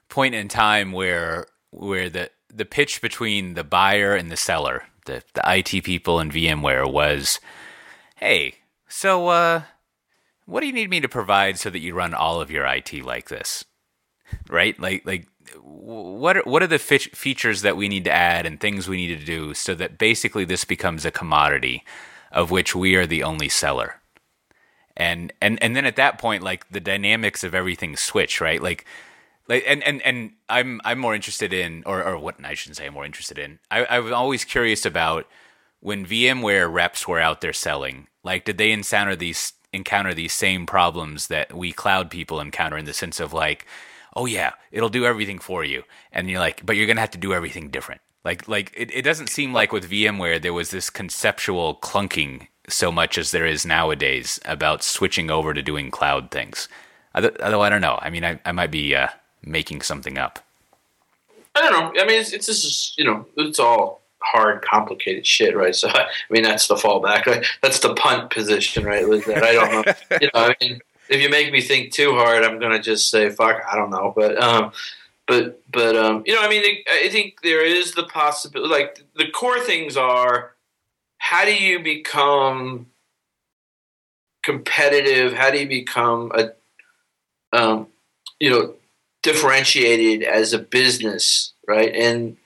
[0.08, 5.22] point in time where where the the pitch between the buyer and the seller, the
[5.34, 7.40] the IT people and VMware was,
[8.16, 8.54] hey,
[8.88, 9.62] so uh,
[10.46, 13.04] what do you need me to provide so that you run all of your IT
[13.04, 13.64] like this,
[14.48, 14.78] right?
[14.78, 15.26] Like like
[15.62, 18.96] what are, what are the fe- features that we need to add and things we
[18.96, 21.82] need to do so that basically this becomes a commodity
[22.30, 23.99] of which we are the only seller
[25.00, 28.62] and and and then at that point like the dynamics of everything switch right?
[28.62, 28.84] Like
[29.48, 32.86] like and and and i'm i'm more interested in or or what i shouldn't say
[32.86, 33.58] i'm more interested in.
[33.70, 35.26] I i was always curious about
[35.80, 40.66] when vmware reps were out there selling like did they encounter these encounter these same
[40.66, 43.66] problems that we cloud people encounter in the sense of like
[44.16, 45.82] oh yeah it'll do everything for you.
[46.12, 48.00] And you're like but you're gonna have to do everything different.
[48.24, 52.90] Like like it, it doesn't seem like with vmware there was this conceptual clunking so
[52.90, 56.68] much as there is nowadays about switching over to doing cloud things.
[57.14, 57.98] Although I don't know.
[58.00, 59.08] I mean, I, I might be uh,
[59.44, 60.38] making something up.
[61.54, 62.00] I don't know.
[62.00, 65.74] I mean, it's, just you know, it's all hard, complicated shit, right?
[65.74, 67.26] So I mean, that's the fallback.
[67.26, 67.44] Right?
[67.62, 69.04] That's the punt position, right?
[69.04, 70.18] That I don't know.
[70.20, 73.30] you know, I mean, if you make me think too hard, I'm gonna just say
[73.30, 73.62] fuck.
[73.70, 74.72] I don't know, but um,
[75.26, 78.72] but but um, you know, I mean, I think there is the possibility.
[78.72, 80.54] Like the core things are
[81.20, 82.86] how do you become
[84.42, 85.34] competitive?
[85.34, 86.50] How do you become a,
[87.56, 87.86] um,
[88.40, 88.74] you know,
[89.22, 91.94] differentiated as a business, right?
[91.94, 92.36] And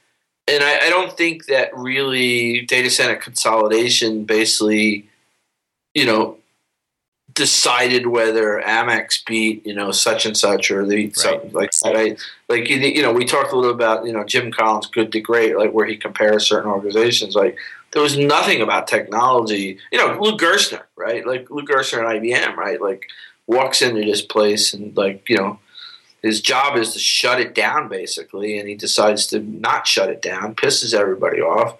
[0.46, 5.08] and I, I, don't think that really data center consolidation basically,
[5.94, 6.36] you know,
[7.32, 11.16] decided whether Amex beat you know such and such or they beat right.
[11.16, 11.96] something like that.
[11.96, 12.16] I,
[12.48, 15.56] like you know, we talked a little about you know Jim Collins' Good to Great,
[15.56, 17.56] like where he compares certain organizations, like
[17.94, 19.78] there was nothing about technology.
[19.90, 21.24] You know, Lou Gerstner, right?
[21.26, 22.82] Like Lou Gerstner at IBM, right?
[22.82, 23.06] Like
[23.46, 25.58] walks into this place and like you know
[26.22, 30.20] his job is to shut it down basically, and he decides to not shut it
[30.20, 31.76] down, pisses everybody off,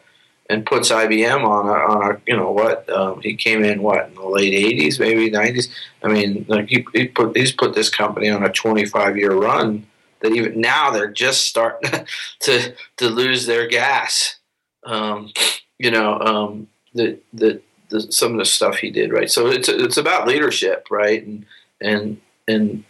[0.49, 4.07] and puts IBM on a, on a you know what um, he came in what
[4.07, 5.69] in the late '80s, maybe '90s.
[6.03, 9.87] I mean, like he, he put he's put this company on a 25 year run
[10.21, 12.07] that even now they're just starting
[12.41, 14.37] to to lose their gas.
[14.85, 15.33] Um,
[15.79, 19.31] you know, um, the, the, the, some of the stuff he did, right?
[19.31, 21.25] So it's, it's about leadership, right?
[21.25, 21.47] And,
[21.81, 22.85] and, and,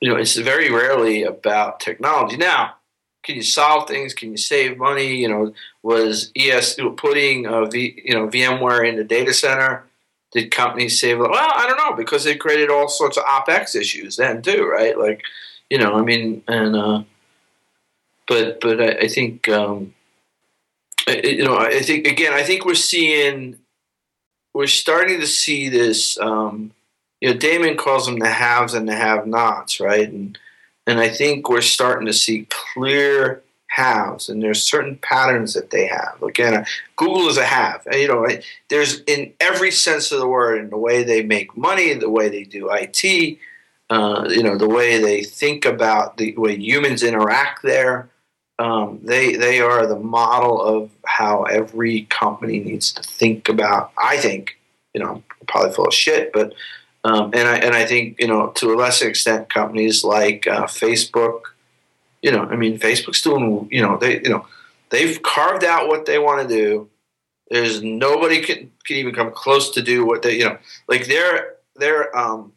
[0.00, 2.36] you know, it's very rarely about technology.
[2.36, 2.74] Now,
[3.22, 4.14] can you solve things?
[4.14, 5.16] Can you save money?
[5.16, 9.84] You know, was ES putting uh, you know VMware in the data center?
[10.32, 11.18] Did companies save?
[11.18, 14.98] Well, I don't know because they created all sorts of opex issues then too, right?
[14.98, 15.22] Like,
[15.70, 17.02] you know, I mean, and uh,
[18.26, 19.94] but but I, I think um,
[21.08, 23.58] you know, I think again, I think we're seeing,
[24.54, 26.18] we're starting to see this.
[26.18, 26.72] Um,
[27.20, 30.08] you know, Damon calls them the haves and the have-nots, right?
[30.08, 30.38] And
[30.86, 35.86] and I think we're starting to see clear haves, and there's certain patterns that they
[35.86, 36.22] have.
[36.22, 37.86] Again, Google is a have.
[37.90, 38.26] You know,
[38.68, 42.28] there's in every sense of the word, in the way they make money, the way
[42.28, 43.38] they do IT,
[43.88, 48.08] uh, you know, the way they think about the way humans interact there.
[48.62, 53.92] Um, they they are the model of how every company needs to think about.
[53.98, 54.58] I think,
[54.94, 56.54] you know, probably full of shit, but
[57.04, 60.64] um, and I and I think you know to a lesser extent companies like uh,
[60.64, 61.52] Facebook
[62.22, 64.46] you know, I mean, Facebook's doing, you know, they, you know,
[64.90, 66.88] they've carved out what they want to do.
[67.50, 70.58] There's nobody can can even come close to do what they, you know,
[70.88, 72.52] like their their um,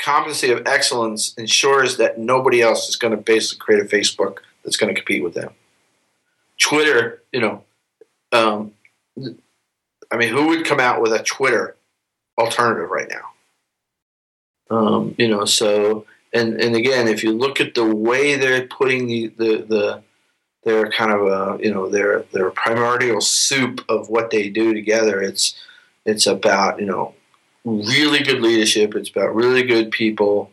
[0.00, 4.76] competency of excellence ensures that nobody else is going to basically create a Facebook that's
[4.76, 5.54] going to compete with them.
[6.58, 7.62] Twitter, you know,
[8.32, 8.72] um,
[10.10, 11.76] I mean, who would come out with a Twitter
[12.36, 14.76] alternative right now?
[14.76, 19.06] Um, you know, so and and again, if you look at the way they're putting
[19.06, 20.02] the the, the
[20.64, 25.22] their kind of a you know their their primordial soup of what they do together,
[25.22, 25.54] it's
[26.04, 27.14] it's about you know
[27.64, 28.96] really good leadership.
[28.96, 30.50] It's about really good people,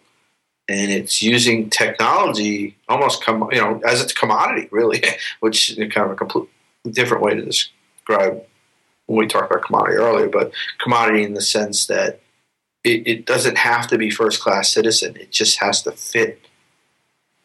[0.69, 5.03] and it's using technology almost you know as its commodity really,
[5.39, 6.49] which is kind of a complete
[6.91, 8.43] different way to describe
[9.05, 10.51] when we talked about commodity earlier, but
[10.81, 12.21] commodity in the sense that
[12.83, 15.15] it, it doesn't have to be first class citizen.
[15.15, 16.39] It just has to fit,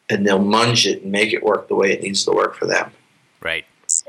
[0.09, 2.65] and they'll munge it and make it work the way it needs to work for
[2.65, 2.91] them.
[3.41, 3.65] Right.
[3.83, 4.03] It's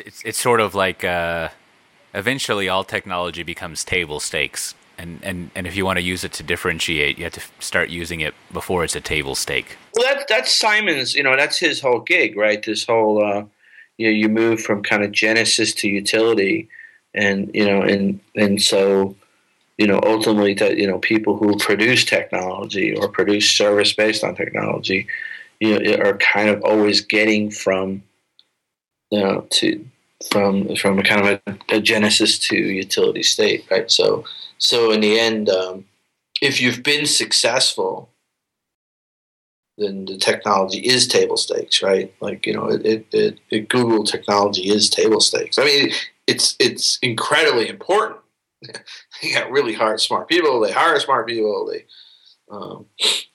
[0.00, 1.48] it's, it's sort of like uh,
[2.14, 6.32] eventually all technology becomes table stakes, and, and and if you want to use it
[6.34, 9.76] to differentiate, you have to start using it before it's a table stake.
[9.94, 11.14] Well, that's that's Simon's.
[11.14, 12.62] You know, that's his whole gig, right?
[12.64, 13.44] This whole uh,
[13.98, 16.68] you know, you move from kind of genesis to utility,
[17.14, 19.16] and you know, and and so
[19.76, 24.36] you know, ultimately that you know people who produce technology or produce service based on
[24.36, 25.08] technology,
[25.58, 28.04] you know, are kind of always getting from
[29.10, 29.84] you know to
[30.30, 33.90] from from a kind of a, a genesis to utility state, right?
[33.90, 34.24] So
[34.58, 35.84] so in the end, um,
[36.40, 38.10] if you've been successful,
[39.78, 42.14] then the technology is table stakes, right?
[42.20, 45.58] Like you know, it, it, it, it Google technology is table stakes.
[45.58, 45.92] I mean,
[46.26, 48.22] it's it's incredibly important
[49.22, 50.60] they got really hard, smart people.
[50.60, 51.70] They hire smart people.
[51.70, 51.84] They,
[52.50, 52.86] um,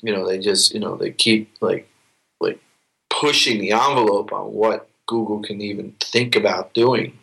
[0.02, 1.90] you know, they just, you know, they keep like,
[2.40, 2.60] like
[3.10, 7.18] pushing the envelope on what Google can even think about doing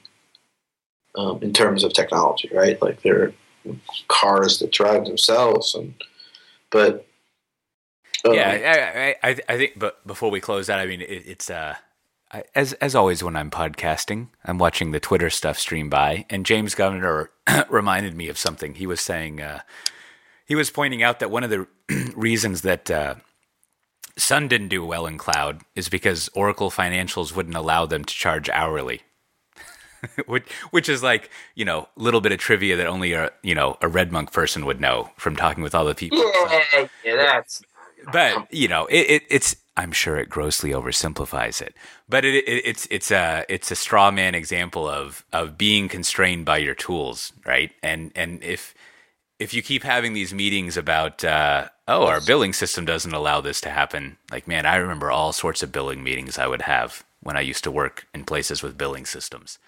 [1.16, 2.80] um, in terms of technology, right?
[2.82, 3.34] Like there are
[4.08, 5.94] cars that drive themselves, and
[6.70, 7.06] but
[8.24, 9.78] um, yeah, I, I, I think.
[9.78, 11.76] But before we close that, I mean, it, it's uh,
[12.54, 16.74] as as always when I'm podcasting, I'm watching the Twitter stuff stream by, and James
[16.74, 17.30] Governor
[17.68, 18.74] reminded me of something.
[18.74, 19.60] He was saying uh,
[20.44, 21.66] he was pointing out that one of the
[22.16, 23.16] reasons that uh,
[24.16, 28.48] Sun didn't do well in cloud is because Oracle financials wouldn't allow them to charge
[28.48, 29.02] hourly.
[30.26, 33.54] which, which is like you know a little bit of trivia that only a you
[33.54, 36.18] know a RedMonk person would know from talking with all the people.
[36.18, 37.62] Yeah, yeah that's.
[38.12, 41.74] But you know it, it, it's I'm sure it grossly oversimplifies it,
[42.08, 46.44] but it, it, it's it's a it's a straw man example of of being constrained
[46.44, 47.72] by your tools, right?
[47.82, 48.74] And and if
[49.38, 53.60] if you keep having these meetings about uh, oh our billing system doesn't allow this
[53.62, 57.36] to happen, like man, I remember all sorts of billing meetings I would have when
[57.36, 59.58] I used to work in places with billing systems.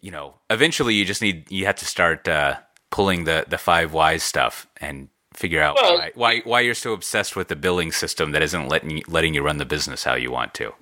[0.00, 2.56] You know, eventually you just need you have to start uh,
[2.90, 6.92] pulling the the five whys stuff and figure out well, why, why why you're so
[6.92, 10.30] obsessed with the billing system that isn't letting letting you run the business how you
[10.30, 10.72] want to.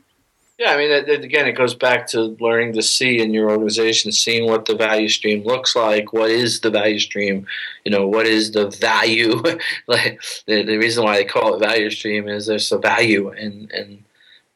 [0.59, 4.49] Yeah, I mean, again, it goes back to learning to see in your organization, seeing
[4.49, 6.13] what the value stream looks like.
[6.13, 7.47] What is the value stream?
[7.85, 9.43] You know, what is the value?
[9.89, 13.73] like the, the reason why they call it value stream is there's a value, and
[13.73, 14.05] and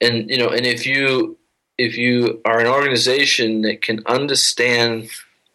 [0.00, 1.38] and you know, and if you
[1.78, 5.08] if you are an organization that can understand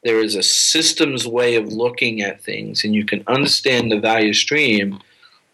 [0.03, 4.33] there is a systems way of looking at things and you can understand the value
[4.33, 4.99] stream,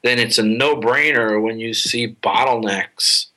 [0.03, 3.27] then it's a no brainer when you see bottlenecks.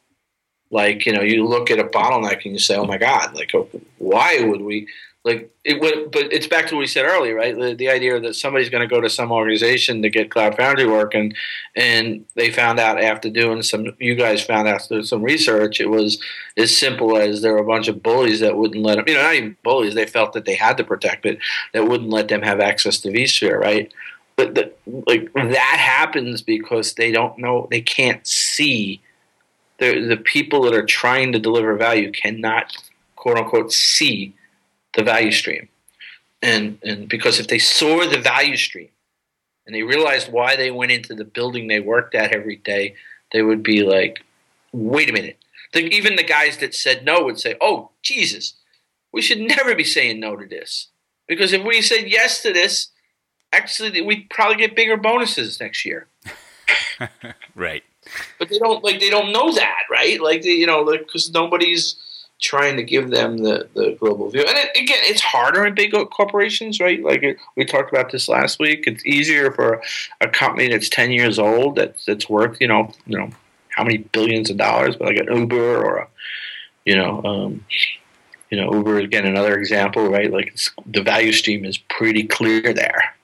[0.71, 3.51] Like, you know, you look at a bottleneck and you say, oh my God, like,
[3.55, 3.69] oh,
[3.99, 4.87] why would we?
[5.25, 8.19] like it would but it's back to what we said earlier right the, the idea
[8.19, 11.35] that somebody's going to go to some organization to get cloud foundry work and
[11.77, 15.91] and they found out after doing some you guys found out through some research it
[15.91, 16.23] was
[16.57, 19.23] as simple as there were a bunch of bullies that wouldn't let them you know
[19.23, 21.39] not even bullies they felt that they had to protect it
[21.75, 23.93] that wouldn't let them have access to vSphere right
[24.37, 24.73] but the,
[25.07, 29.03] like that happens because they don't know they can't see
[29.81, 32.73] the the people that are trying to deliver value cannot
[33.17, 34.35] quote unquote see
[34.95, 35.69] the value stream.
[36.43, 38.91] And and because if they saw the value stream
[39.67, 42.95] and they realized why they went into the building they worked at every day,
[43.33, 44.23] they would be like,
[44.73, 45.39] wait a minute.
[45.73, 48.55] The, even the guys that said no would say, oh, Jesus,
[49.13, 50.89] we should never be saying no to this.
[51.29, 52.89] Because if we said yes to this,
[53.53, 56.09] actually, we'd probably get bigger bonuses next year.
[57.55, 57.85] right.
[58.39, 60.21] But they don't like they don't know that, right?
[60.21, 61.97] Like they, you know, like because nobody's
[62.41, 64.41] trying to give them the, the global view.
[64.41, 67.03] And it, again, it's harder in big corporations, right?
[67.03, 68.85] Like it, we talked about this last week.
[68.87, 69.83] It's easier for
[70.21, 73.31] a company that's ten years old that's that's worth you know you know
[73.71, 76.09] how many billions of dollars, but like an Uber or a
[76.85, 77.23] you know.
[77.25, 77.65] Um,
[78.51, 80.31] you know, Uber again another example, right?
[80.31, 83.15] Like the value stream is pretty clear there.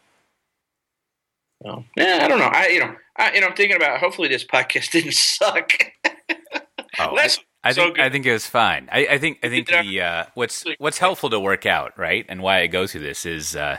[1.63, 2.45] So, yeah, I don't know.
[2.47, 4.01] I you know, I, you know, I'm thinking about.
[4.01, 5.73] Hopefully, this podcast didn't suck.
[6.99, 8.05] oh, Last, I, I so think good.
[8.05, 8.89] I think it was fine.
[8.93, 12.43] I, I think I think the uh, what's what's helpful to work out, right, and
[12.43, 13.79] why I go through this is uh,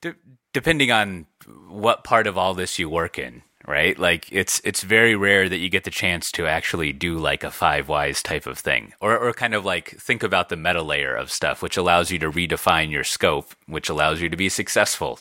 [0.00, 0.14] de-
[0.52, 1.26] depending on
[1.68, 3.98] what part of all this you work in, right?
[3.98, 7.50] Like it's it's very rare that you get the chance to actually do like a
[7.50, 11.16] five whys type of thing, or or kind of like think about the meta layer
[11.16, 15.18] of stuff, which allows you to redefine your scope, which allows you to be successful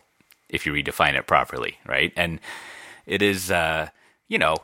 [0.50, 2.12] if you redefine it properly, right?
[2.16, 2.40] And
[3.12, 3.90] it is, uh,
[4.28, 4.56] you know,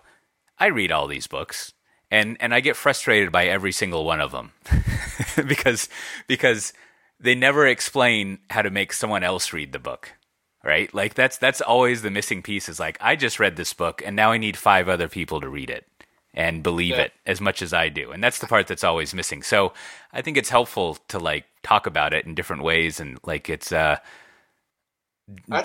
[0.58, 1.74] I read all these books.
[2.10, 4.54] And, and I get frustrated by every single one of them
[5.46, 5.90] because
[6.26, 6.72] because
[7.20, 10.14] they never explain how to make someone else read the book
[10.64, 10.94] right?
[10.94, 14.16] Like that's that's always the missing piece is like I just read this book and
[14.16, 15.86] now I need five other people to read it
[16.34, 17.04] and believe yeah.
[17.04, 18.12] it as much as I do.
[18.12, 19.42] And that's the part that's always missing.
[19.44, 19.74] So
[20.12, 23.72] I think it's helpful to like talk about it in different ways and like it's
[23.72, 23.98] uh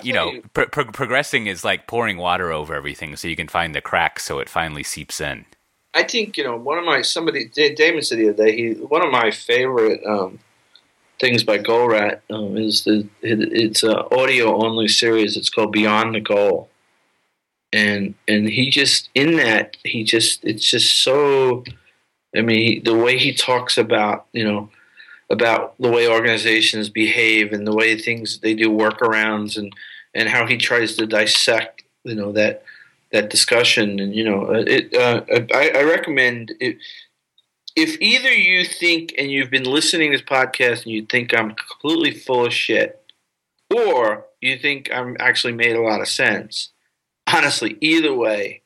[0.03, 0.41] you know.
[0.53, 4.23] Pro- pro- progressing is like pouring water over everything so you can find the cracks
[4.23, 5.45] so it finally seeps in.
[5.93, 9.05] I think, you know, one of my somebody Damon said the other day, he one
[9.05, 10.39] of my favorite um
[11.19, 15.37] things by Goldratt um, is the it, it's an audio only series.
[15.37, 16.69] It's called Beyond the Goal,
[17.71, 21.63] and and he just in that he just it's just so.
[22.35, 24.69] I mean, the way he talks about you know
[25.33, 29.73] about the way organizations behave and the way things they do workarounds and
[30.13, 32.63] and how he tries to dissect you know that
[33.11, 35.21] that discussion and you know it uh,
[35.53, 36.77] I, I recommend it
[37.75, 41.55] if either you think and you've been listening to this podcast and you think I'm
[41.55, 43.11] completely full of shit,
[43.73, 46.69] or you think I'm actually made a lot of sense,
[47.33, 48.61] honestly, either way,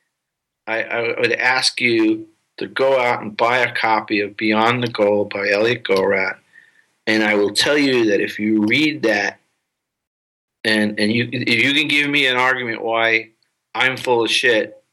[0.65, 2.27] I, I would ask you
[2.57, 6.37] to go out and buy a copy of Beyond the Goal by Elliot Goldratt.
[7.07, 9.39] And I will tell you that if you read that,
[10.63, 13.29] and and you if you can give me an argument why
[13.73, 14.83] I'm full of shit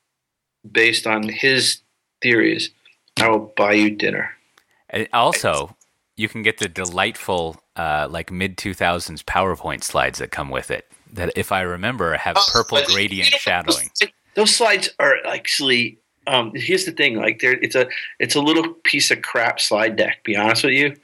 [0.70, 1.80] based on his
[2.22, 2.70] theories,
[3.20, 4.30] I will buy you dinner.
[4.90, 5.76] And also,
[6.16, 10.90] you can get the delightful, uh, like mid 2000s PowerPoint slides that come with it.
[11.12, 13.90] That, if I remember, have oh, purple gradient you know, shadowing.
[14.00, 15.98] Those, those, slides are actually.
[16.26, 17.86] Um, here's the thing: like, there, it's a
[18.18, 20.24] it's a little piece of crap slide deck.
[20.24, 20.96] Be honest with you,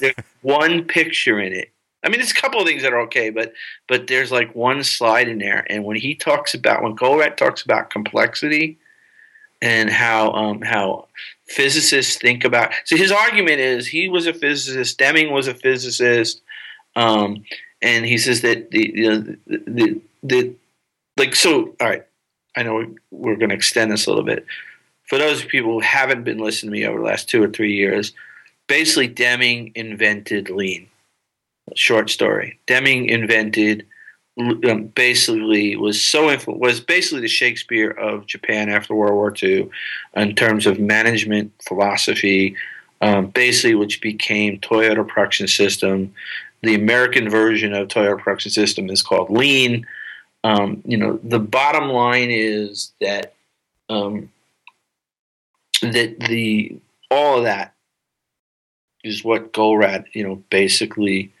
[0.42, 1.70] one picture in it.
[2.04, 3.52] I mean, there's a couple of things that are okay, but
[3.88, 7.62] but there's like one slide in there, and when he talks about when Goldratt talks
[7.62, 8.78] about complexity,
[9.62, 11.06] and how um, how
[11.46, 12.72] physicists think about.
[12.84, 14.98] So his argument is he was a physicist.
[14.98, 16.42] Deming was a physicist,
[16.96, 17.44] um,
[17.80, 18.92] and he says that the
[19.46, 20.54] the, the the
[21.16, 21.74] like so.
[21.80, 22.04] All right,
[22.56, 24.44] I know we're going to extend this a little bit.
[25.08, 27.74] For those people who haven't been listening to me over the last two or three
[27.74, 28.12] years,
[28.68, 30.88] basically Deming invented lean.
[31.74, 32.58] Short story.
[32.66, 33.86] Deming invented
[34.38, 39.68] um, basically was so influ- was basically the Shakespeare of Japan after World War II
[40.16, 42.56] in terms of management philosophy,
[43.02, 46.14] um, basically which became Toyota Production System.
[46.62, 49.86] The American version of Toyota Production System is called Lean.
[50.44, 53.34] Um, you know, the bottom line is that
[53.90, 54.30] um,
[55.82, 56.76] that the
[57.10, 57.74] all of that
[59.04, 61.32] is what Goldratt, you know, basically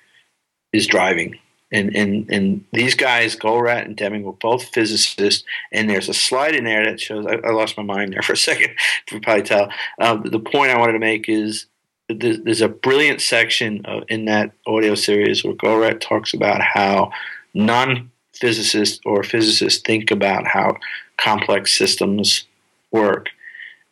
[0.72, 1.38] is driving
[1.72, 5.42] and and and these guys, Goldratt and Deming, were both physicists.
[5.72, 7.26] And there's a slide in there that shows.
[7.26, 8.76] I, I lost my mind there for a second.
[9.10, 9.70] You probably tell.
[10.00, 11.66] Um, the point I wanted to make is
[12.08, 17.10] there's a brilliant section in that audio series where Goldratt talks about how
[17.54, 20.76] non-physicists or physicists think about how
[21.18, 22.44] complex systems
[22.90, 23.28] work,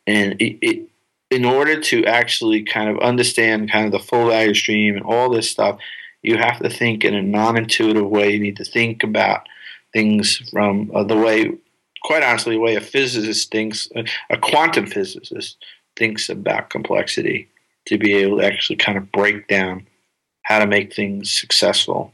[0.06, 0.89] and it, it
[1.30, 5.30] in order to actually kind of understand kind of the full value stream and all
[5.30, 5.78] this stuff,
[6.22, 8.30] you have to think in a non-intuitive way.
[8.30, 9.48] You need to think about
[9.92, 11.52] things from uh, the way,
[12.02, 13.88] quite honestly, the way a physicist thinks,
[14.28, 15.56] a quantum physicist
[15.96, 17.48] thinks about complexity.
[17.86, 19.86] to be able to actually kind of break down
[20.42, 22.12] how to make things successful.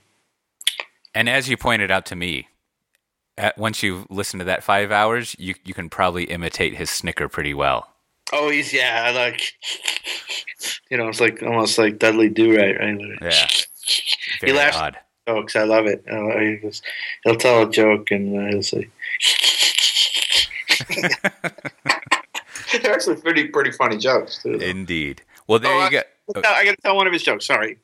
[1.14, 2.48] And as you pointed out to me,
[3.56, 7.55] once you listen to that five hours, you you can probably imitate his snicker pretty
[7.55, 7.88] well.
[8.32, 9.53] Oh, he's yeah, like
[10.90, 13.01] you know, it's like almost like Dudley Do Right, right?
[13.23, 13.47] Yeah,
[14.40, 14.98] he laughs odd.
[15.28, 15.57] jokes.
[15.57, 16.05] I love it.
[16.11, 16.82] Uh, he goes,
[17.24, 18.89] he'll tell a joke and uh, he'll say.
[22.82, 24.55] They're actually pretty pretty funny jokes too.
[24.55, 25.23] Indeed.
[25.47, 26.03] Well, there oh, you go.
[26.36, 27.47] I, I got to tell one of his jokes.
[27.47, 27.78] Sorry.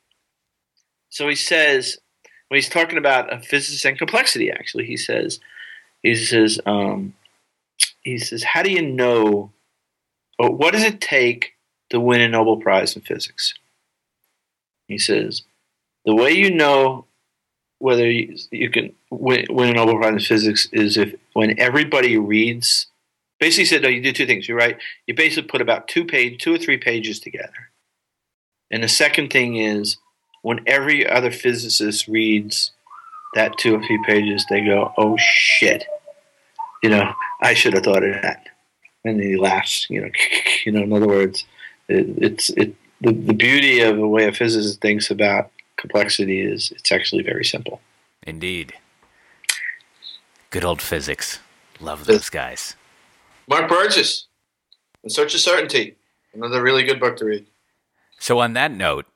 [1.10, 1.98] So he says
[2.48, 4.50] when he's talking about a physicist and complexity.
[4.50, 5.40] Actually, he says
[6.02, 7.14] he says um,
[8.02, 9.50] he says how do you know?
[10.50, 11.52] What does it take
[11.90, 13.54] to win a Nobel Prize in physics?
[14.88, 15.42] He says
[16.04, 17.06] the way you know
[17.78, 22.16] whether you, you can win, win a Nobel Prize in physics is if when everybody
[22.18, 22.86] reads
[23.38, 26.40] basically said no you do two things you write you basically put about two page
[26.40, 27.70] two or three pages together.
[28.70, 29.98] And the second thing is
[30.42, 32.72] when every other physicist reads
[33.34, 35.84] that two or three pages they go oh shit.
[36.82, 38.46] You know i should have thought of that
[39.04, 40.10] and then he laughs you know
[40.66, 41.44] you know in other words
[41.88, 46.72] it, it's it the, the beauty of the way a physicist thinks about complexity is
[46.72, 47.80] it's actually very simple
[48.22, 48.74] indeed
[50.50, 51.40] good old physics
[51.80, 52.76] love those guys
[53.48, 54.26] Mark Burgess,
[55.02, 55.96] In Search of Certainty.
[56.32, 57.46] Another really good book to read.
[58.18, 59.06] So, on that note,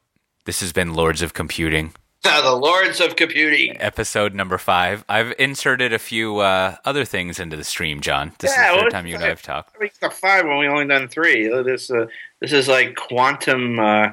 [0.45, 1.95] this has been Lords of Computing.
[2.22, 3.76] the Lords of Computing.
[3.80, 5.05] Episode number five.
[5.09, 8.32] I've inserted a few uh, other things into the stream, John.
[8.38, 9.76] This yeah, is the third time you and I have talked.
[10.01, 11.48] The five when we only done three.
[11.48, 12.06] This uh,
[12.40, 14.09] this is like quantum uh,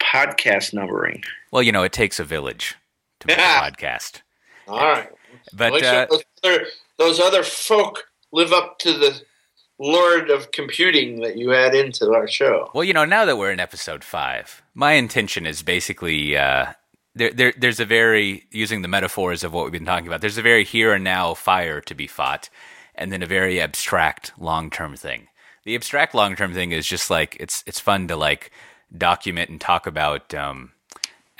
[0.00, 1.22] podcast numbering.
[1.50, 2.76] Well, you know, it takes a village
[3.20, 3.66] to make yeah.
[3.66, 4.22] a podcast.
[4.66, 5.10] All right,
[5.52, 6.66] but uh, those, other,
[6.98, 9.22] those other folk live up to the
[9.80, 12.70] lord of computing that you add into our show.
[12.74, 16.72] Well, you know, now that we're in episode five, my intention is basically uh,
[17.18, 20.20] there, there, there's a very using the metaphors of what we've been talking about.
[20.20, 22.48] There's a very here and now fire to be fought,
[22.94, 25.28] and then a very abstract long term thing.
[25.64, 28.50] The abstract long term thing is just like it's it's fun to like
[28.96, 30.32] document and talk about.
[30.34, 30.72] Um,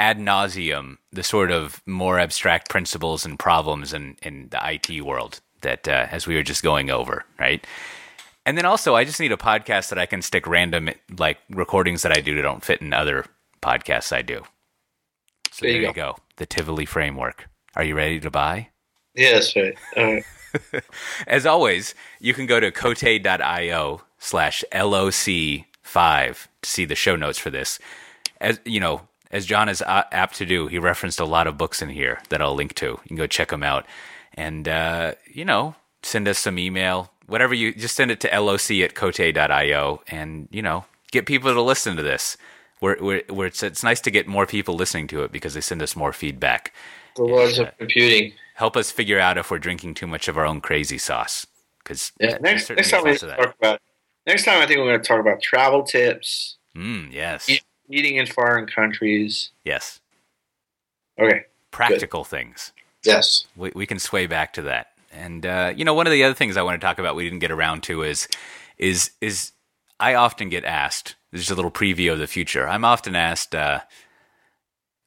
[0.01, 5.41] ad nauseum the sort of more abstract principles and problems in, in the IT world
[5.63, 7.67] that uh, as we were just going over, right?
[8.47, 12.03] And then also, I just need a podcast that I can stick random like recordings
[12.03, 13.27] that I do that don't fit in other
[13.61, 14.45] podcasts I do.
[15.59, 16.13] So there, there you, go.
[16.13, 16.17] go.
[16.37, 17.49] The Tivoli framework.
[17.75, 18.69] Are you ready to buy?
[19.15, 19.77] Yes, right.
[19.97, 20.25] right.
[21.27, 27.51] As always, you can go to cote.io slash LOC5 to see the show notes for
[27.51, 27.81] this.
[28.41, 29.03] As you know,
[29.33, 32.41] as John is apt to do, he referenced a lot of books in here that
[32.41, 32.87] I'll link to.
[32.87, 33.85] You can go check them out
[34.35, 35.75] and uh, you know
[36.05, 40.63] send us some email whatever you just send it to loc at cote.io and you
[40.63, 42.37] know get people to listen to this
[42.81, 45.61] where, where, where it's, it's nice to get more people listening to it because they
[45.61, 46.73] send us more feedback
[47.17, 50.37] the words uh, of computing help us figure out if we're drinking too much of
[50.37, 51.47] our own crazy sauce
[51.83, 53.81] because yeah, next, next time we talk about
[54.27, 57.49] next time i think we're going to talk about travel tips mm, yes
[57.91, 60.01] eating in foreign countries yes
[61.19, 62.31] okay practical Good.
[62.31, 62.73] things
[63.05, 63.47] Yes.
[63.57, 64.89] We, we can sway back to that.
[65.13, 67.25] And uh, you know, one of the other things I want to talk about we
[67.25, 68.29] didn't get around to is
[68.77, 69.53] is is
[69.99, 71.17] I often get asked.
[71.31, 72.67] Is a little preview of the future.
[72.67, 73.81] I'm often asked uh,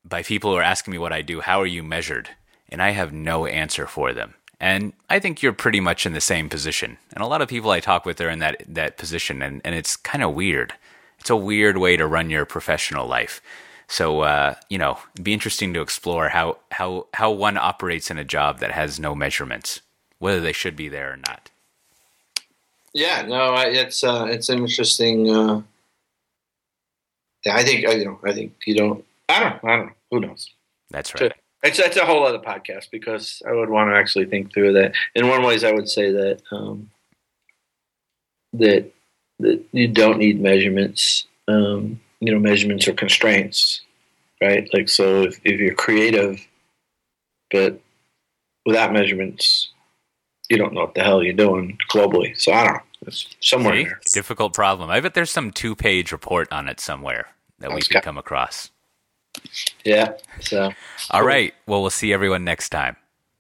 [0.06, 1.42] by people who are asking me what I do.
[1.42, 2.30] How are you measured?
[2.70, 4.36] And I have no answer for them.
[4.60, 7.00] And I think you're pretty much in the same position.
[7.14, 9.74] And a lot of people I talk with are in that that position, and, and
[9.74, 10.74] it's kind of weird.
[11.20, 13.42] It's a weird way to run your professional life.
[13.88, 18.20] So uh, you know, it'd be interesting to explore how how how one operates in
[18.20, 19.82] a job that has no measurements,
[20.20, 21.50] whether they should be there or not.
[22.94, 25.36] Yeah, no, it's uh, it's an interesting.
[25.36, 25.62] Uh,
[27.48, 28.20] I think you know.
[28.24, 29.06] I think you don't.
[29.30, 29.64] I don't.
[29.64, 29.94] I don't know.
[30.12, 30.50] Who knows?
[30.90, 31.34] That's right.
[31.64, 34.94] It's it's a whole other podcast because I would want to actually think through that.
[35.16, 36.90] In one ways, I would say that um,
[38.54, 38.92] that
[39.40, 41.28] that you don't need measurements.
[41.48, 43.82] Um, you know measurements or constraints,
[44.42, 44.70] right?
[44.74, 46.48] Like so, if, if you're creative,
[47.50, 47.80] but
[48.66, 49.70] without measurements,
[50.50, 52.40] you don't know what the hell you're doing globally.
[52.40, 52.82] So I don't know.
[53.08, 53.84] It's somewhere See?
[53.84, 54.00] there.
[54.14, 54.90] Difficult problem.
[54.90, 57.30] I bet there's some two page report on it somewhere
[57.60, 58.70] that we could come across.
[59.84, 60.14] Yeah.
[60.40, 60.72] So
[61.10, 61.54] all right.
[61.68, 62.96] Well we'll see everyone next time.